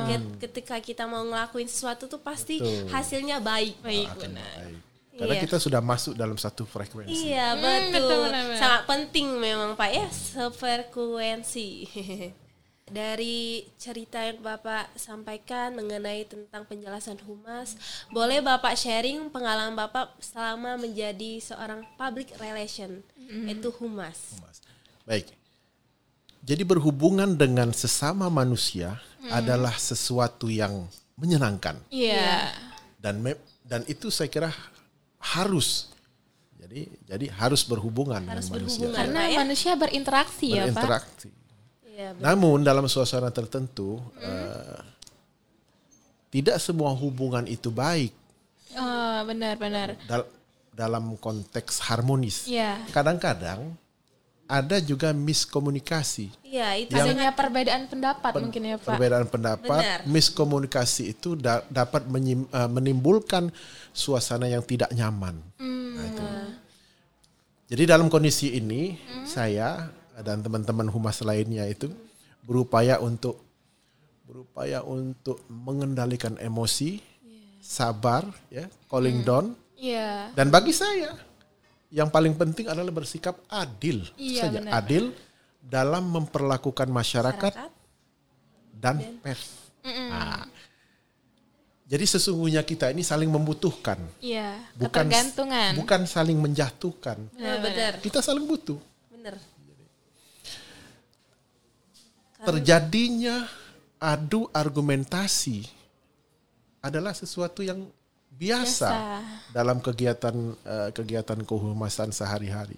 ket- 0.05 0.35
ketika 0.41 0.75
kita 0.77 1.03
mau 1.05 1.21
ngelakuin 1.21 1.65
sesuatu 1.65 2.05
tuh 2.05 2.17
pasti 2.17 2.57
Betul. 2.57 2.89
hasilnya 2.89 3.37
baik. 3.37 3.77
Baik, 3.79 4.07
akan 4.09 4.19
benar. 4.19 4.57
baik. 4.59 4.77
Karena 5.13 5.33
Iya. 5.33 5.43
kita 5.45 5.57
sudah 5.57 5.77
masuk 5.79 6.13
dalam 6.13 6.35
satu 6.35 6.61
frekuensi. 6.63 7.09
Iya, 7.27 7.53
Hmm, 7.53 7.89
betul. 7.89 8.29
Sangat 8.55 8.85
penting 8.85 9.27
memang, 9.35 9.73
Pak 9.73 9.89
ya, 9.91 10.05
sefrekuensi. 10.09 11.69
Dari 12.87 13.67
cerita 13.75 14.23
yang 14.23 14.39
Bapak 14.39 14.95
sampaikan 14.95 15.75
mengenai 15.75 16.23
tentang 16.23 16.63
penjelasan 16.63 17.19
humas, 17.19 17.75
boleh 18.09 18.39
Bapak 18.39 18.73
sharing 18.73 19.27
pengalaman 19.27 19.75
Bapak 19.75 20.15
selama 20.17 20.77
menjadi 20.77 21.43
seorang 21.43 21.83
public 21.93 22.31
relation, 22.37 23.03
Hmm. 23.19 23.43
itu 23.45 23.69
humas. 23.75 24.39
Mas. 24.39 24.63
Baik. 25.03 25.35
Jadi 26.47 26.63
berhubungan 26.63 27.35
dengan 27.35 27.75
sesama 27.75 28.31
manusia 28.31 28.95
adalah 29.27 29.75
sesuatu 29.75 30.47
yang 30.47 30.87
menyenangkan 31.13 31.75
Iya. 31.91 32.47
dan 32.97 33.19
me- 33.19 33.35
dan 33.61 33.83
itu 33.85 34.07
saya 34.07 34.31
kira 34.31 34.47
harus. 35.19 35.91
Jadi 36.55 36.87
jadi 37.03 37.25
harus 37.35 37.61
berhubungan 37.61 38.23
Harus 38.23 38.47
dengan 38.47 38.63
manusia. 38.63 38.79
berhubungan. 38.79 38.95
Karena 38.95 39.19
Pak, 39.19 39.27
ya? 39.27 39.37
manusia 39.37 39.71
berinteraksi 39.75 40.47
ya, 40.47 40.55
Pak. 40.55 40.63
berinteraksi. 40.71 41.29
Iya, 41.83 42.07
benar. 42.15 42.23
Namun 42.23 42.57
dalam 42.61 42.85
suasana 42.87 43.27
tertentu 43.27 43.99
eh, 44.17 44.79
tidak 46.29 46.59
semua 46.59 46.91
hubungan 46.93 47.43
itu 47.43 47.67
baik 47.67 48.13
Oh, 48.71 49.17
benar-benar. 49.25 49.97
dal- 50.05 50.29
dalam 50.71 51.17
konteks 51.17 51.81
harmonis. 51.83 52.45
Iya. 52.45 52.85
Kadang-kadang 52.89 53.73
ada 54.47 54.79
juga 54.79 55.11
miskomunikasi. 55.11 56.31
Iya, 56.41 56.79
itu 56.79 56.95
Adanya 56.95 57.35
perbedaan 57.35 57.91
pendapat 57.91 58.31
mungkin 58.39 58.63
ya, 58.63 58.75
Pak. 58.79 58.95
Perbedaan 58.95 59.27
pendapat, 59.27 59.79
Benar. 59.83 59.99
miskomunikasi 60.07 61.11
itu 61.11 61.35
da- 61.35 61.67
dapat 61.67 62.07
menyim- 62.07 62.47
eh, 62.47 62.69
menimbulkan 62.71 63.51
suasana 63.91 64.47
yang 64.47 64.63
tidak 64.63 64.87
nyaman. 64.95 65.35
Nah, 65.59 66.05
itu. 66.07 66.23
Jadi 67.67 67.83
dalam 67.83 68.07
kondisi 68.07 68.55
ini 68.55 68.95
saya 69.27 69.91
dan 70.23 70.39
teman-teman 70.39 70.87
humas 70.87 71.19
lainnya 71.19 71.67
itu 71.67 71.91
berupaya 72.41 73.03
untuk 73.03 73.43
berupaya 74.23 74.79
untuk 74.83 75.43
mengendalikan 75.47 76.39
emosi, 76.39 77.03
sabar, 77.59 78.23
ya, 78.47 78.67
calling 78.87 79.23
down, 79.23 79.51
Iya. 79.75 80.31
dan 80.31 80.47
bagi 80.47 80.71
saya 80.71 81.15
yang 81.87 82.11
paling 82.11 82.35
penting 82.35 82.67
adalah 82.67 82.91
bersikap 82.91 83.39
adil 83.47 84.03
Iya, 84.19 84.47
saja, 84.47 84.59
benar. 84.59 84.71
adil 84.83 85.03
dalam 85.57 86.03
memperlakukan 86.11 86.87
masyarakat 86.87 87.53
masyarakat. 87.55 87.71
dan 88.75 88.95
pers. 89.23 89.71
Nah, 89.87 90.43
jadi 91.87 92.03
sesungguhnya 92.03 92.67
kita 92.67 92.91
ini 92.91 92.99
saling 93.07 93.31
membutuhkan, 93.31 93.95
Iya. 94.19 94.59
bukan 94.75 95.07
bukan 95.79 96.01
saling 96.03 96.35
menjatuhkan. 96.35 97.15
Benar, 97.31 97.57
benar. 97.63 97.91
Kita 98.03 98.19
saling 98.19 98.43
butuh. 98.43 98.75
Benar. 99.07 99.39
Terjadinya 102.37 103.47
adu 103.97 104.45
argumentasi 104.53 105.65
adalah 106.83 107.15
sesuatu 107.15 107.65
yang 107.65 107.87
biasa, 108.37 108.89
Biasa. 108.93 109.51
dalam 109.51 109.81
kegiatan 109.81 110.35
eh, 110.61 110.89
kegiatan 110.93 111.41
kehumasan 111.41 112.13
sehari-hari. 112.13 112.77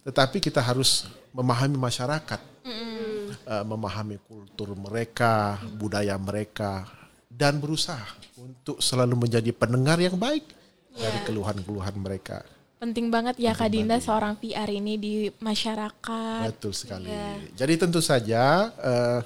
Tetapi 0.00 0.40
kita 0.40 0.64
harus 0.64 1.04
memahami 1.36 1.76
masyarakat, 1.76 2.40
eh, 2.64 3.64
memahami 3.68 4.16
kultur 4.24 4.72
mereka, 4.72 5.60
budaya 5.76 6.16
mereka, 6.16 6.88
dan 7.28 7.60
berusaha 7.60 8.16
untuk 8.40 8.80
selalu 8.80 9.28
menjadi 9.28 9.52
pendengar 9.52 10.00
yang 10.00 10.16
baik 10.16 10.48
dari 10.96 11.18
keluhan-keluhan 11.28 11.94
mereka. 12.00 12.42
Penting 12.80 13.12
banget 13.12 13.36
ya 13.36 13.52
Kak 13.52 13.68
Dinda 13.76 14.00
seorang 14.00 14.40
PR 14.40 14.72
ini 14.72 14.96
di 14.96 15.14
masyarakat. 15.28 16.48
Betul 16.48 16.72
sekali. 16.72 17.12
Jadi 17.52 17.74
tentu 17.76 18.00
saja 18.00 18.72
eh, 18.80 19.20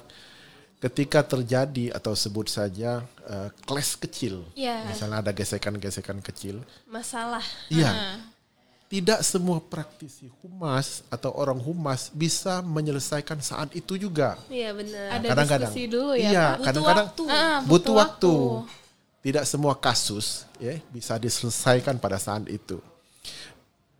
ketika 0.79 1.23
terjadi 1.25 1.89
atau 1.91 2.13
sebut 2.13 2.45
saja 2.45 3.01
eh, 3.25 3.49
clash 3.65 3.97
kecil, 3.97 4.45
Iya. 4.53 4.85
misalnya 4.85 5.23
ada 5.23 5.31
gesekan-gesekan 5.31 6.21
kecil, 6.21 6.61
Masalah. 6.85 7.41
iya, 7.67 8.19
tidak 8.85 9.25
semua 9.25 9.57
praktisi 9.57 10.29
humas 10.45 11.01
atau 11.09 11.33
orang 11.33 11.57
humas 11.57 12.13
bisa 12.13 12.61
menyelesaikan 12.61 13.41
saat 13.41 13.73
itu 13.73 13.97
juga. 13.97 14.37
Iya, 14.45 14.77
benar. 14.77 15.07
Ada 15.17 15.25
Kadang-kadang. 15.33 15.71
diskusi 15.73 15.83
dulu 15.89 16.13
ya, 16.13 16.29
Iya, 16.29 16.45
Pak. 16.45 16.53
Butuh 16.53 16.65
kadang-kadang 16.69 17.07
waktu. 17.09 17.23
Ah, 17.33 17.59
butuh 17.65 17.93
waktu. 17.97 18.33
Tidak 19.25 19.41
semua 19.49 19.73
kasus 19.73 20.45
ya 20.61 20.77
bisa 20.93 21.17
diselesaikan 21.17 21.97
pada 21.97 22.21
saat 22.21 22.45
itu. 22.45 22.77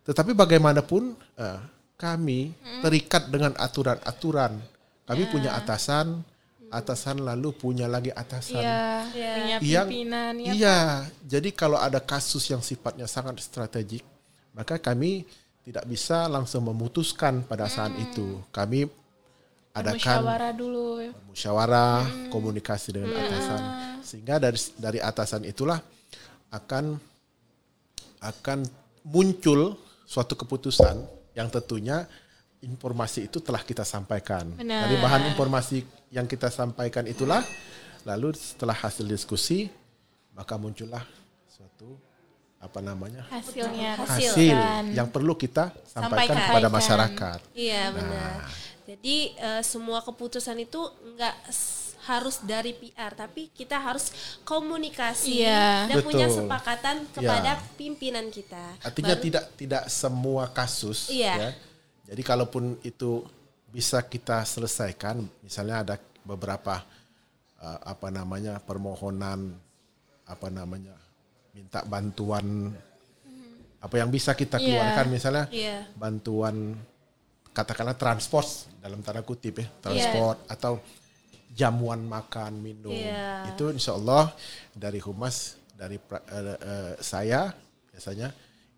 Tetapi 0.06 0.30
bagaimanapun 0.30 1.18
eh, 1.34 1.58
kami 1.98 2.54
terikat 2.78 3.26
dengan 3.26 3.58
aturan-aturan. 3.58 4.54
Kami 5.02 5.22
punya 5.30 5.58
atasan, 5.58 6.22
atasan 6.70 7.22
lalu 7.22 7.54
punya 7.54 7.86
lagi 7.86 8.10
atasan. 8.10 8.62
Iya, 8.62 8.82
Iya. 9.14 9.32
punya 9.38 9.56
Yang 9.62 9.88
pimpinan 9.88 10.34
ya. 10.42 10.52
iya, 10.52 10.78
jadi 11.22 11.48
kalau 11.54 11.78
ada 11.78 12.02
kasus 12.02 12.42
yang 12.50 12.60
sifatnya 12.60 13.06
sangat 13.06 13.38
strategik, 13.40 14.02
maka 14.52 14.76
kami 14.76 15.24
tidak 15.62 15.86
bisa 15.86 16.26
langsung 16.30 16.66
memutuskan 16.66 17.42
pada 17.46 17.66
saat 17.66 17.94
itu. 17.98 18.38
Kami 18.54 18.86
adakan 19.76 20.22
Musyawarah 20.24 20.52
dulu. 20.56 20.84
musyawarah, 21.28 22.00
komunikasi 22.32 22.96
dengan 22.96 23.12
atasan, 23.12 23.62
sehingga 24.00 24.40
dari 24.40 24.58
dari 24.80 24.98
atasan 25.02 25.44
itulah 25.44 25.78
akan 26.48 26.96
akan 28.22 28.64
muncul 29.04 29.76
suatu 30.08 30.34
keputusan 30.34 30.96
yang 31.36 31.52
tentunya 31.52 32.08
informasi 32.60 33.26
itu 33.26 33.38
telah 33.38 33.60
kita 33.60 33.82
sampaikan. 33.82 34.48
Benar. 34.52 34.88
Dari 34.88 34.96
bahan 34.96 35.22
informasi 35.28 35.82
yang 36.10 36.24
kita 36.24 36.48
sampaikan 36.48 37.04
itulah, 37.04 37.44
lalu 38.02 38.32
setelah 38.32 38.74
hasil 38.74 39.04
diskusi, 39.04 39.68
maka 40.32 40.56
muncullah 40.56 41.04
suatu 41.46 41.96
apa 42.56 42.80
namanya 42.80 43.22
Hasilnya 43.28 44.00
Hasil. 44.00 44.32
hasil 44.32 44.56
kan. 44.56 44.84
yang 44.90 45.08
perlu 45.08 45.36
kita 45.36 45.70
sampaikan 45.84 46.34
Sampaikan. 46.34 46.48
kepada 46.50 46.68
masyarakat. 46.68 47.38
Iya, 47.52 47.82
benar. 47.92 48.36
Jadi 48.86 49.16
eh, 49.34 49.62
semua 49.62 50.00
keputusan 50.00 50.56
itu 50.58 50.78
enggak 51.04 51.34
harus 52.06 52.38
dari 52.40 52.70
PR, 52.72 53.12
tapi 53.12 53.50
kita 53.50 53.76
harus 53.76 54.14
komunikasi 54.46 55.42
Iya. 55.42 55.90
dan 55.90 55.96
punya 56.00 56.30
Betul. 56.30 56.38
sepakatan 56.38 56.96
kepada 57.10 57.58
Iya. 57.58 57.74
pimpinan 57.74 58.26
kita. 58.30 58.78
Artinya 58.80 59.14
Baru- 59.14 59.24
tidak 59.26 59.44
tidak 59.58 59.82
semua 59.90 60.46
kasus 60.48 61.10
Iya. 61.10 61.34
ya. 61.34 61.50
Jadi 62.06 62.22
kalaupun 62.22 62.78
itu 62.82 63.26
bisa 63.66 63.98
kita 64.00 64.42
selesaikan, 64.42 65.20
misalnya 65.42 65.82
ada 65.82 65.94
beberapa 66.22 66.80
uh, 67.58 67.78
apa 67.82 68.08
namanya 68.08 68.58
permohonan 68.58 69.52
apa 70.24 70.48
namanya 70.50 70.94
minta 71.52 71.82
bantuan 71.82 72.74
apa 73.78 73.94
yang 73.94 74.10
bisa 74.10 74.34
kita 74.34 74.58
Iya. 74.58 74.66
keluarkan 74.66 75.06
misalnya 75.06 75.44
Iya. 75.48 75.86
bantuan 75.94 76.74
katakanlah 77.54 77.94
transport 77.94 78.44
dalam 78.82 79.00
tanda 79.00 79.22
kutip 79.22 79.62
ya 79.62 79.66
transport 79.78 80.42
atau 80.50 80.82
jamuan 81.54 82.02
makan 82.02 82.58
minum 82.58 82.90
Iya. 82.90 83.54
itu 83.54 83.70
insya 83.70 83.94
Allah 83.94 84.34
dari 84.74 84.98
humas 84.98 85.54
dari 85.72 85.96
pra- 85.96 86.26
eh, 86.26 86.58
eh, 86.58 86.92
saya 86.98 87.54
biasanya 87.94 88.34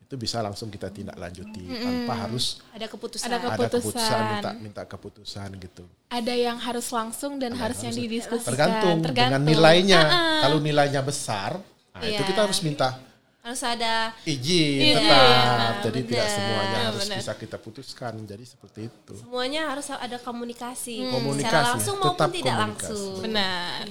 itu 0.08 0.16
bisa 0.16 0.40
langsung 0.40 0.72
kita 0.72 0.88
tindak 0.88 1.12
lanjuti 1.14 1.68
tanpa 1.68 2.24
harus 2.24 2.64
ada 2.72 2.88
keputusan. 2.88 3.28
Ada 3.28 3.36
ada 3.36 3.48
keputusan 3.68 3.76
Keputusan. 3.76 4.24
minta 4.32 4.50
minta 4.56 4.82
keputusan 4.82 5.48
gitu 5.60 5.84
Ada 6.08 6.32
yang 6.32 6.56
harus 6.56 6.88
langsung 6.88 7.36
dan 7.36 7.52
harus 7.52 7.76
yang 7.84 7.92
didiskusikan. 7.92 8.48
tergantung, 8.48 9.04
dengan 9.04 9.12
Tergantung. 9.36 9.44
nilainya 9.52 10.00
Ah, 10.00 10.08
ah. 10.08 10.40
kalau 10.42 10.58
nilainya 10.58 11.04
besar 11.04 11.60
nah 11.92 12.00
itu 12.02 12.16
Iya. 12.16 12.24
kita 12.24 12.40
harus 12.40 12.60
minta 12.64 12.96
harus 13.38 13.60
ada 13.60 14.12
izin 14.24 14.80
Izin, 14.80 14.96
tetap 14.96 15.74
jadi 15.84 16.00
tidak 16.02 16.08
benar, 16.24 16.36
semuanya 16.36 16.78
harus 16.84 17.02
benar. 17.04 17.18
bisa 17.20 17.32
kita 17.34 17.56
putuskan 17.58 18.12
jadi 18.24 18.44
seperti 18.44 18.80
itu 18.86 19.12
semuanya 19.14 19.62
harus 19.68 19.86
ada 19.88 20.16
komunikasi, 20.18 20.94
Komunikasi, 21.04 21.44
secara 21.44 21.68
langsung 21.72 21.96
maupun 21.96 22.12
tetap 22.14 22.30
tidak 22.30 22.54
komunikasi. 22.54 22.64
langsung. 22.88 23.22
Benar. 23.24 23.84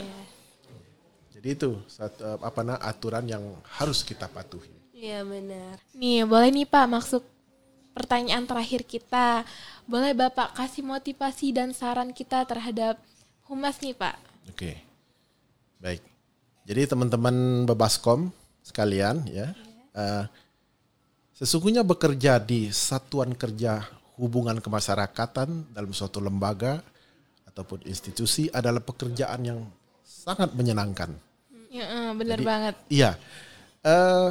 jadi 1.30 1.48
itu 1.54 1.70
satu, 1.86 2.22
eh, 2.24 2.38
apa 2.40 2.62
nah, 2.64 2.78
aturan 2.80 3.26
yang 3.26 3.44
harus 3.78 4.02
kita 4.02 4.26
patuhi 4.28 4.74
Iya 4.98 5.22
benar. 5.22 5.78
Nih, 5.94 6.26
boleh 6.26 6.50
nih 6.50 6.66
Pak 6.66 6.86
masuk 6.90 7.22
pertanyaan 7.94 8.50
terakhir 8.50 8.82
kita. 8.82 9.46
Boleh 9.86 10.18
Bapak 10.18 10.58
kasih 10.58 10.82
motivasi 10.82 11.54
dan 11.54 11.70
saran 11.70 12.10
kita 12.10 12.42
terhadap 12.50 12.98
humas 13.46 13.78
nih 13.78 13.94
Pak? 13.94 14.18
Oke, 14.50 14.74
baik. 15.78 16.02
Jadi 16.66 16.82
teman-teman 16.90 17.64
bebaskom 17.70 18.34
sekalian 18.66 19.22
ya, 19.30 19.54
eh, 19.94 20.26
sesungguhnya 21.38 21.86
bekerja 21.86 22.42
di 22.42 22.74
satuan 22.74 23.38
kerja 23.38 23.86
hubungan 24.18 24.58
kemasyarakatan 24.58 25.78
dalam 25.78 25.94
suatu 25.94 26.18
lembaga 26.18 26.82
ataupun 27.46 27.86
institusi 27.86 28.50
adalah 28.50 28.82
pekerjaan 28.82 29.46
yang 29.46 29.60
sangat 30.02 30.58
menyenangkan. 30.58 31.14
Ya, 31.70 31.86
eh, 31.86 32.12
bener 32.18 32.42
Jadi, 32.42 32.50
banget. 32.50 32.76
Iya, 32.90 33.12
Eh, 33.88 34.30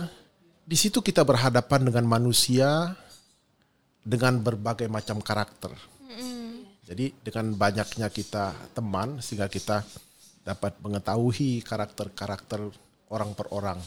di 0.67 0.75
situ 0.75 0.99
kita 0.99 1.23
berhadapan 1.23 1.87
dengan 1.87 2.05
manusia 2.11 2.91
dengan 4.03 4.43
berbagai 4.43 4.91
macam 4.91 5.23
karakter. 5.23 5.71
Jadi 6.87 7.11
dengan 7.19 7.51
banyaknya 7.59 8.07
kita 8.11 8.55
teman 8.71 9.19
sehingga 9.19 9.51
kita 9.51 9.83
dapat 10.47 10.79
mengetahui 10.79 11.59
karakter-karakter 11.67 12.71
orang 13.11 13.35
per 13.35 13.51
orang. 13.51 13.79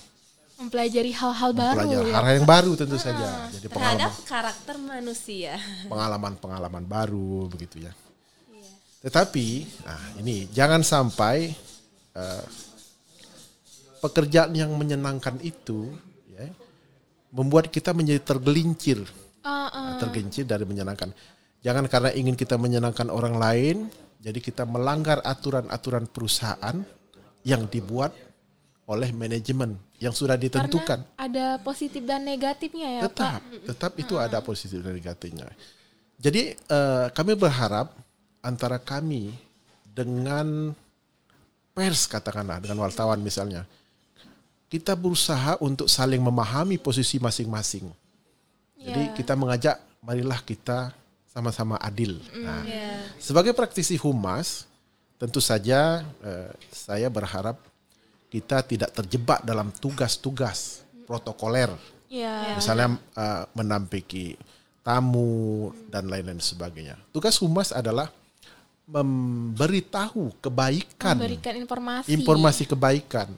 Mempelajari 0.59 1.15
hal-hal 1.15 1.55
baru 1.55 1.87
Belajar 1.87 2.03
ya. 2.03 2.13
hal 2.19 2.35
yang 2.35 2.47
baru 2.47 2.71
tentu 2.75 2.99
saja. 2.99 3.47
Jadi 3.55 3.71
Terhadap 3.71 4.11
pengalaman 4.11 4.27
karakter 4.27 4.75
manusia. 4.75 5.55
pengalaman-pengalaman 5.87 6.83
baru 6.83 7.47
begitu 7.47 7.87
ya. 7.87 7.95
Tetapi, 8.99 9.47
nah 9.87 10.19
ini 10.19 10.51
jangan 10.51 10.83
sampai 10.83 11.55
eh, 12.19 12.45
pekerjaan 14.03 14.51
yang 14.51 14.75
menyenangkan 14.75 15.39
itu 15.39 15.95
ya, 15.95 16.08
membuat 17.29 17.69
kita 17.69 17.93
menjadi 17.93 18.21
tergelincir, 18.21 19.05
Ah, 19.45 19.69
ah. 19.71 19.97
tergelincir 20.01 20.43
dari 20.43 20.65
menyenangkan. 20.67 21.13
Jangan 21.63 21.85
karena 21.91 22.09
ingin 22.15 22.35
kita 22.35 22.55
menyenangkan 22.55 23.11
orang 23.11 23.35
lain, 23.35 23.77
jadi 24.19 24.39
kita 24.39 24.63
melanggar 24.67 25.23
aturan-aturan 25.23 26.07
perusahaan 26.11 26.75
yang 27.43 27.67
dibuat 27.71 28.11
oleh 28.89 29.13
manajemen 29.13 29.77
yang 30.01 30.15
sudah 30.15 30.33
ditentukan. 30.35 31.05
Karena 31.05 31.19
ada 31.21 31.45
positif 31.61 32.01
dan 32.03 32.25
negatifnya 32.25 32.99
ya 32.99 33.01
tetap, 33.05 33.39
Pak. 33.43 33.63
tetap 33.69 33.91
itu 34.01 34.15
ada 34.17 34.41
positif 34.41 34.81
dan 34.81 34.97
negatifnya. 34.97 35.45
Jadi 36.19 36.55
eh, 36.57 37.05
kami 37.13 37.37
berharap 37.37 37.93
antara 38.43 38.79
kami 38.79 39.31
dengan 39.83 40.71
pers 41.75 42.07
katakanlah 42.07 42.59
dengan 42.63 42.81
wartawan 42.83 43.19
misalnya, 43.21 43.63
kita 44.69 44.93
berusaha 44.93 45.58
untuk 45.60 45.89
saling 45.89 46.21
memahami 46.21 46.77
posisi 46.77 47.17
masing-masing. 47.17 47.89
Jadi 48.79 49.03
Ya. 49.10 49.13
kita 49.17 49.34
mengajak, 49.36 49.75
marilah 49.99 50.39
kita 50.39 50.93
sama-sama 51.27 51.75
adil. 51.82 52.21
Nah, 52.38 52.63
Ya. 52.63 53.01
sebagai 53.17 53.51
praktisi 53.51 53.97
humas, 53.97 54.69
tentu 55.17 55.41
saja 55.41 56.05
eh, 56.23 56.53
saya 56.71 57.10
berharap 57.10 57.58
kita 58.29 58.62
tidak 58.62 58.93
terjebak 58.93 59.41
dalam 59.41 59.73
tugas-tugas 59.73 60.86
protokoler 61.10 61.73
Ya. 62.10 62.53
misalnya 62.53 62.97
uh, 63.17 63.45
menampiki 63.58 64.38
tamu 64.86 65.69
dan 65.89 66.05
lain-lain 66.05 66.38
sebagainya. 66.38 66.93
Tugas 67.10 67.38
humas 67.41 67.73
adalah 67.73 68.10
memberitahu 68.86 70.34
kebaikan, 70.41 71.17
Memberikan 71.17 71.53
informasi. 71.58 72.08
informasi 72.10 72.63
kebaikan 72.65 73.29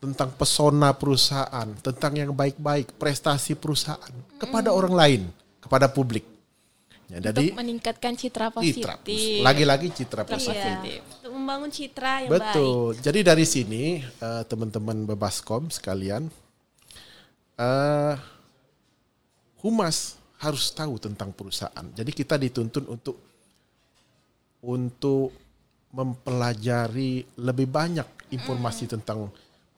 tentang 0.00 0.32
pesona 0.32 0.96
perusahaan, 0.96 1.68
tentang 1.84 2.12
yang 2.16 2.32
baik-baik, 2.32 2.96
prestasi 2.96 3.52
perusahaan 3.52 4.14
kepada 4.40 4.72
orang 4.72 4.94
lain, 4.96 5.22
kepada 5.60 5.92
publik. 5.92 6.24
Ya, 7.10 7.20
untuk 7.20 7.26
jadi 7.36 7.44
meningkatkan 7.52 8.14
citra 8.16 8.48
citra, 8.54 8.96
positif. 8.96 9.42
lagi-lagi 9.44 9.88
citra 9.92 10.22
positif. 10.24 10.74
Iya. 10.80 11.02
Untuk 11.04 11.32
membangun 11.36 11.70
citra 11.74 12.12
yang 12.24 12.30
baik. 12.30 12.40
Betul. 12.40 12.90
Jadi 13.02 13.20
dari 13.20 13.44
sini 13.44 13.82
eh, 14.00 14.42
teman-teman 14.46 15.04
Bebaskom 15.04 15.68
sekalian, 15.68 16.30
eh, 17.60 18.14
humas 19.60 20.16
harus 20.40 20.72
tahu 20.72 20.96
tentang 20.96 21.34
perusahaan. 21.36 21.86
Jadi 21.92 22.10
kita 22.16 22.40
dituntun 22.40 22.88
untuk 22.88 23.20
untuk 24.64 25.34
mempelajari 25.90 27.26
lebih 27.42 27.66
banyak 27.66 28.30
informasi 28.30 28.86
tentang 28.86 29.28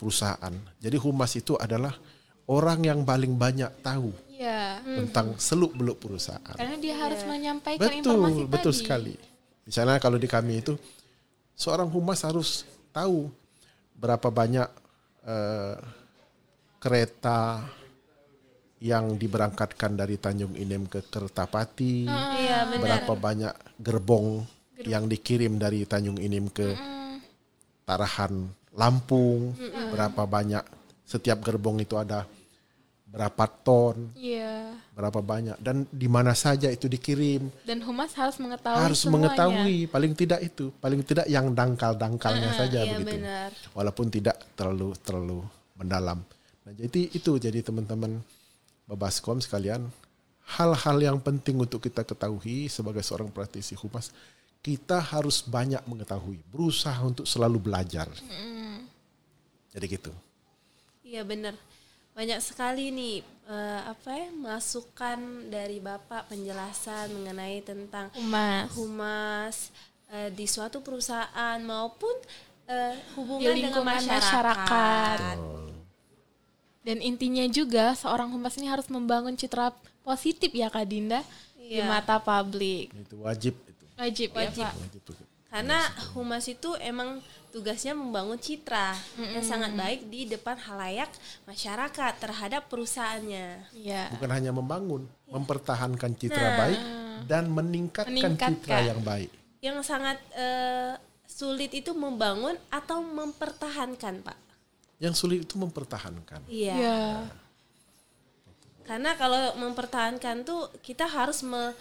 perusahaan. 0.03 0.51
Jadi 0.83 0.97
humas 0.99 1.31
itu 1.39 1.55
adalah 1.55 1.95
orang 2.51 2.83
yang 2.83 3.01
paling 3.07 3.39
banyak 3.39 3.71
tahu 3.87 4.11
Iya. 4.35 4.83
tentang 4.83 5.39
seluk 5.39 5.79
beluk 5.79 6.03
perusahaan. 6.03 6.59
Karena 6.59 6.75
dia 6.75 6.99
harus 6.99 7.23
menyampaikan 7.23 7.87
informasi 7.87 8.03
Betul, 8.03 8.43
tadi. 8.43 8.51
betul 8.51 8.75
sekali. 8.75 9.15
Misalnya 9.63 10.03
kalau 10.03 10.19
di 10.19 10.27
kami 10.27 10.59
itu 10.59 10.75
seorang 11.55 11.87
humas 11.87 12.27
harus 12.27 12.67
tahu 12.91 13.31
berapa 13.95 14.27
banyak 14.27 14.67
eh, 15.23 15.79
kereta 16.83 17.63
yang 18.83 19.15
diberangkatkan 19.15 19.95
dari 19.95 20.19
Tanjung 20.19 20.59
Inem 20.59 20.91
ke 20.91 21.07
Kertapati, 21.07 22.11
Iya, 22.11 22.67
benar. 22.67 22.83
berapa 22.83 23.13
banyak 23.15 23.55
gerbong 23.79 24.43
yang 24.83 25.07
dikirim 25.07 25.55
dari 25.55 25.87
Tanjung 25.87 26.19
Inem 26.19 26.51
ke 26.51 26.75
Tarahan 27.87 28.51
Lampung, 28.73 29.53
berapa 29.93 30.25
banyak 30.25 30.65
setiap 31.05 31.45
gerbong 31.45 31.77
itu 31.79 31.93
ada 31.95 32.25
berapa 33.05 33.45
ton, 33.61 34.09
Iya. 34.17 34.73
berapa 34.97 35.21
banyak 35.21 35.61
dan 35.61 35.85
di 35.93 36.09
mana 36.09 36.33
saja 36.33 36.73
itu 36.73 36.89
dikirim 36.89 37.45
Dan 37.61 37.85
humas 37.85 38.17
harus 38.17 38.41
mengetahui 38.41 38.81
harus 38.81 39.05
semuanya. 39.05 39.37
mengetahui 39.37 39.77
paling 39.87 40.13
tidak 40.17 40.41
itu 40.41 40.73
paling 40.81 41.05
tidak 41.05 41.29
yang 41.29 41.53
dangkal-dangkalnya 41.53 42.57
saja 42.57 42.81
Iya, 42.81 42.97
begitu 42.97 43.21
benar. 43.21 43.53
walaupun 43.77 44.09
tidak 44.09 44.41
terlalu 44.57 44.97
terlalu 45.05 45.45
mendalam 45.77 46.25
nah 46.65 46.73
jadi 46.73 47.13
itu 47.13 47.37
jadi 47.37 47.61
teman-teman 47.61 48.25
babaskom 48.89 49.45
sekalian 49.45 49.93
hal-hal 50.57 50.97
yang 50.97 51.21
penting 51.21 51.61
untuk 51.61 51.85
kita 51.85 52.09
ketahui 52.09 52.73
sebagai 52.73 53.05
seorang 53.05 53.29
praktisi 53.29 53.77
humas 53.77 54.09
kita 54.63 55.03
harus 55.03 55.43
banyak 55.43 55.83
mengetahui 55.85 56.39
berusaha 56.49 56.97
untuk 57.03 57.27
selalu 57.27 57.59
belajar 57.61 58.07
jadi 59.69 59.87
gitu 59.91 60.13
Iya 61.03 61.25
benar. 61.25 61.53
Banyak 62.13 62.41
sekali 62.41 62.89
nih 62.89 63.21
eh, 63.45 63.81
apa 63.85 64.11
ya 64.13 64.29
masukan 64.31 65.21
dari 65.49 65.77
Bapak 65.77 66.25
penjelasan 66.27 67.13
mengenai 67.13 67.61
tentang 67.61 68.09
Humas. 68.13 68.69
humas 68.73 69.57
eh, 70.09 70.29
di 70.29 70.45
suatu 70.45 70.81
perusahaan 70.81 71.61
maupun 71.61 72.17
eh, 72.65 72.97
Di 72.97 73.13
hubungan 73.13 73.45
dengan 73.45 73.57
lingkungan 73.77 74.01
masyarakat. 74.09 74.09
masyarakat. 74.09 75.21
Dan 76.83 76.99
intinya 76.99 77.45
juga 77.47 77.93
seorang 77.93 78.29
humas 78.29 78.57
ini 78.57 78.67
harus 78.67 78.89
membangun 78.89 79.37
citra 79.37 79.71
positif 80.01 80.49
ya 80.49 80.67
Kak 80.67 80.85
Dinda 80.85 81.21
di 81.55 81.77
Iya. 81.77 81.87
mata 81.87 82.17
publik. 82.19 82.89
itu 82.91 83.17
wajib 83.21 83.53
Wajib, 84.03 84.35
Wajib. 84.35 84.67
ya 84.67 84.67
Pak. 84.67 84.75
wajib 84.83 85.03
Karena 85.47 85.79
humas 86.17 86.49
itu 86.49 86.73
emang 86.81 87.21
tugasnya 87.53 87.93
membangun 87.93 88.41
citra 88.41 88.97
yang 89.21 89.45
sangat 89.45 89.77
baik 89.77 90.09
di 90.09 90.25
depan 90.25 90.57
halayak 90.57 91.13
masyarakat 91.45 92.13
terhadap 92.19 92.67
perusahaannya. 92.67 93.69
Iya. 93.77 94.09
bukan 94.11 94.31
hanya 94.33 94.51
membangun 94.51 95.05
mempertahankan 95.29 96.17
citra 96.17 96.41
Nah. 96.43 96.57
baik 96.59 96.81
dan 97.29 97.45
meningkatkan, 97.47 98.09
Meningkatkan. 98.11 98.51
citra 98.59 98.79
yang 98.83 99.01
baik 99.01 99.29
Yang 99.61 99.79
sangat 99.85 100.17
eh, 100.33 100.97
sulit 101.29 101.71
itu 101.71 101.93
membangun 101.93 102.57
atau 102.67 102.99
mempertahankan, 102.99 104.25
Pak. 104.25 104.39
Yang 104.99 105.15
sulit 105.21 105.39
itu 105.45 105.55
mempertahankan. 105.55 106.43
Iya. 106.49 106.75
Iya. 106.75 107.01
Karena 108.83 109.15
kalau 109.15 109.55
mempertahankan 109.57 110.43
tuh 110.43 110.67
kita 110.83 111.07
harus 111.07 111.45
me- 111.45 111.77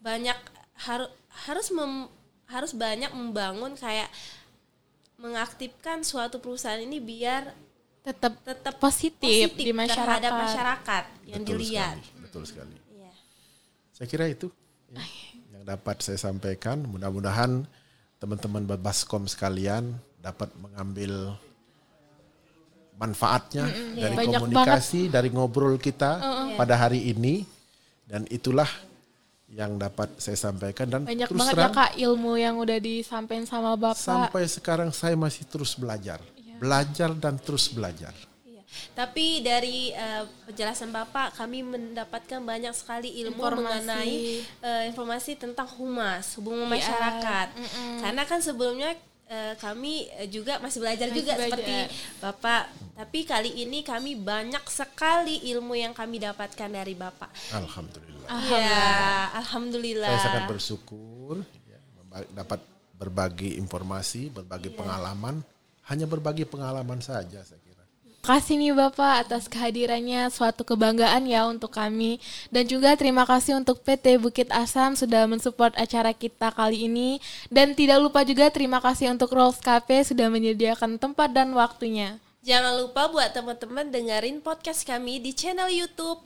banyak 0.00 0.34
harus 0.82 1.10
harus 1.46 1.68
mem- 1.72 2.10
harus 2.46 2.72
banyak 2.72 3.08
membangun 3.12 3.72
kayak 3.74 4.08
mengaktifkan 5.16 6.02
suatu 6.02 6.36
perusahaan 6.38 6.80
ini 6.80 6.98
biar 6.98 7.52
Tetap 8.02 8.34
tetap 8.42 8.82
positif, 8.82 9.54
positif 9.54 9.62
di 9.62 9.70
masyarakat. 9.70 9.94
terhadap 9.94 10.32
masyarakat 10.34 11.04
yang 11.22 11.42
Betul 11.46 11.54
dilihat. 11.54 11.96
sekali. 12.02 12.18
Betul 12.26 12.42
sekali. 12.50 12.76
Iya. 12.98 13.10
Saya 13.94 14.06
kira 14.10 14.26
itu 14.26 14.46
ya, 14.90 15.02
yang 15.54 15.62
dapat 15.62 16.02
saya 16.02 16.18
sampaikan. 16.18 16.82
Mudah-mudahan 16.82 17.62
teman-teman 18.18 18.66
Baskom 18.74 19.30
sekalian 19.30 19.94
dapat 20.18 20.50
mengambil 20.58 21.38
manfaatnya 22.98 23.70
dari 23.94 24.14
Banyak 24.18 24.40
komunikasi, 24.50 25.06
dari 25.06 25.30
ngobrol 25.30 25.78
kita 25.78 26.18
pada 26.58 26.74
hari 26.74 27.06
ini. 27.06 27.46
Dan 28.02 28.26
itulah 28.34 28.66
yang 29.52 29.76
dapat 29.76 30.08
saya 30.16 30.34
sampaikan 30.34 30.88
dan 30.88 31.00
banyak 31.04 31.28
terus 31.28 31.36
banget 31.38 31.52
ya 31.52 31.58
terang 31.60 31.76
Kak 31.76 31.92
ilmu 31.94 32.32
yang 32.34 32.56
udah 32.56 32.78
disampaikan 32.80 33.44
sama 33.44 33.76
Bapak. 33.76 34.00
sampai 34.00 34.48
sekarang 34.48 34.88
saya 34.90 35.12
masih 35.14 35.44
terus 35.44 35.76
belajar, 35.76 36.24
belajar 36.56 37.12
dan 37.12 37.36
terus 37.36 37.68
belajar. 37.68 38.16
Iya. 38.42 38.64
Tapi 38.90 39.26
dari 39.40 39.92
eh, 39.92 40.24
penjelasan 40.42 40.88
Bapak 40.88 41.36
kami 41.36 41.60
mendapatkan 41.60 42.40
banyak 42.40 42.72
sekali 42.72 43.12
ilmu 43.20 43.36
Informasi. 43.36 43.60
mengenai 43.60 44.16
eh, 44.40 44.82
informasi 44.88 45.32
tentang 45.36 45.68
humas, 45.76 46.32
hubungan 46.34 46.64
Iya. 46.64 46.72
masyarakat. 46.72 47.48
Karena 48.00 48.22
kan 48.24 48.40
sebelumnya 48.40 48.96
eh, 49.28 49.52
kami 49.56 50.08
juga 50.28 50.60
masih 50.60 50.80
belajar 50.80 51.08
Masih 51.08 51.18
juga 51.18 51.32
belajar. 51.34 51.56
seperti 51.56 51.74
Bapak. 52.18 52.62
Tapi 52.92 53.18
kali 53.22 53.50
ini 53.58 53.80
kami 53.82 54.12
banyak 54.14 54.64
sekali 54.66 55.44
ilmu 55.48 55.72
yang 55.72 55.92
kami 55.92 56.16
dapatkan 56.18 56.68
dari 56.68 56.92
Bapak. 56.92 57.28
Alhamdulillah. 57.52 58.11
Iya, 58.28 58.84
alhamdulillah. 59.42 60.08
Saya 60.08 60.24
sangat 60.26 60.44
bersyukur 60.50 61.42
ya, 61.66 61.78
dapat 62.36 62.60
berbagi 63.02 63.58
informasi, 63.58 64.30
berbagi 64.30 64.70
pengalaman, 64.70 65.42
hanya 65.90 66.06
berbagi 66.06 66.46
pengalaman 66.46 67.02
saja 67.02 67.42
saya 67.42 67.58
kira. 67.58 67.82
kasih 68.22 68.54
nih 68.54 68.70
Bapak 68.70 69.26
atas 69.26 69.50
kehadirannya. 69.50 70.30
Suatu 70.30 70.62
kebanggaan 70.62 71.26
ya 71.26 71.42
untuk 71.50 71.74
kami. 71.74 72.22
Dan 72.54 72.70
juga 72.70 72.94
terima 72.94 73.26
kasih 73.26 73.58
untuk 73.58 73.82
PT 73.82 74.22
Bukit 74.22 74.46
Asam 74.54 74.94
sudah 74.94 75.26
mensupport 75.26 75.74
acara 75.74 76.14
kita 76.14 76.54
kali 76.54 76.86
ini. 76.86 77.18
Dan 77.50 77.74
tidak 77.74 77.98
lupa 77.98 78.22
juga 78.22 78.46
terima 78.54 78.78
kasih 78.78 79.10
untuk 79.10 79.34
Rolls 79.34 79.58
Cafe 79.58 80.06
sudah 80.06 80.30
menyediakan 80.30 81.02
tempat 81.02 81.34
dan 81.34 81.50
waktunya. 81.50 82.22
Jangan 82.46 82.78
lupa 82.78 83.10
buat 83.10 83.34
teman-teman 83.34 83.90
dengerin 83.90 84.38
podcast 84.38 84.86
kami 84.86 85.18
di 85.18 85.34
channel 85.34 85.70
YouTube 85.70 86.22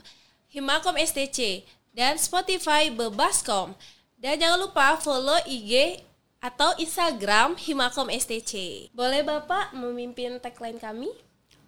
Himakom 0.53 0.97
STC 0.97 1.65
dan 1.97 2.21
Spotify 2.21 2.93
Bebaskom. 2.93 3.73
Dan 4.21 4.37
jangan 4.37 4.69
lupa 4.69 5.01
follow 5.01 5.41
IG 5.49 6.05
atau 6.37 6.77
Instagram 6.77 7.57
Himakom 7.57 8.13
STC. 8.13 8.87
Boleh 8.93 9.25
Bapak 9.25 9.73
memimpin 9.73 10.37
tagline 10.37 10.77
kami? 10.77 11.09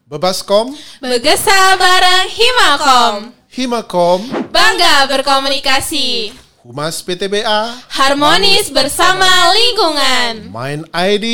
Bebaskom, 0.05 0.73
Begesa 1.01 1.77
bareng 1.77 2.29
Himakom. 2.29 3.33
Himakom, 3.49 4.21
Bangga 4.53 5.09
berkomunikasi. 5.09 6.33
Humas 6.64 7.01
PTBA, 7.01 7.77
Harmonis 7.88 8.69
bersama 8.69 9.29
lingkungan. 9.57 10.53
Main 10.53 10.85
ID, 10.93 11.27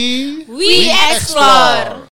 We 0.46 0.90
explore. 1.10 2.13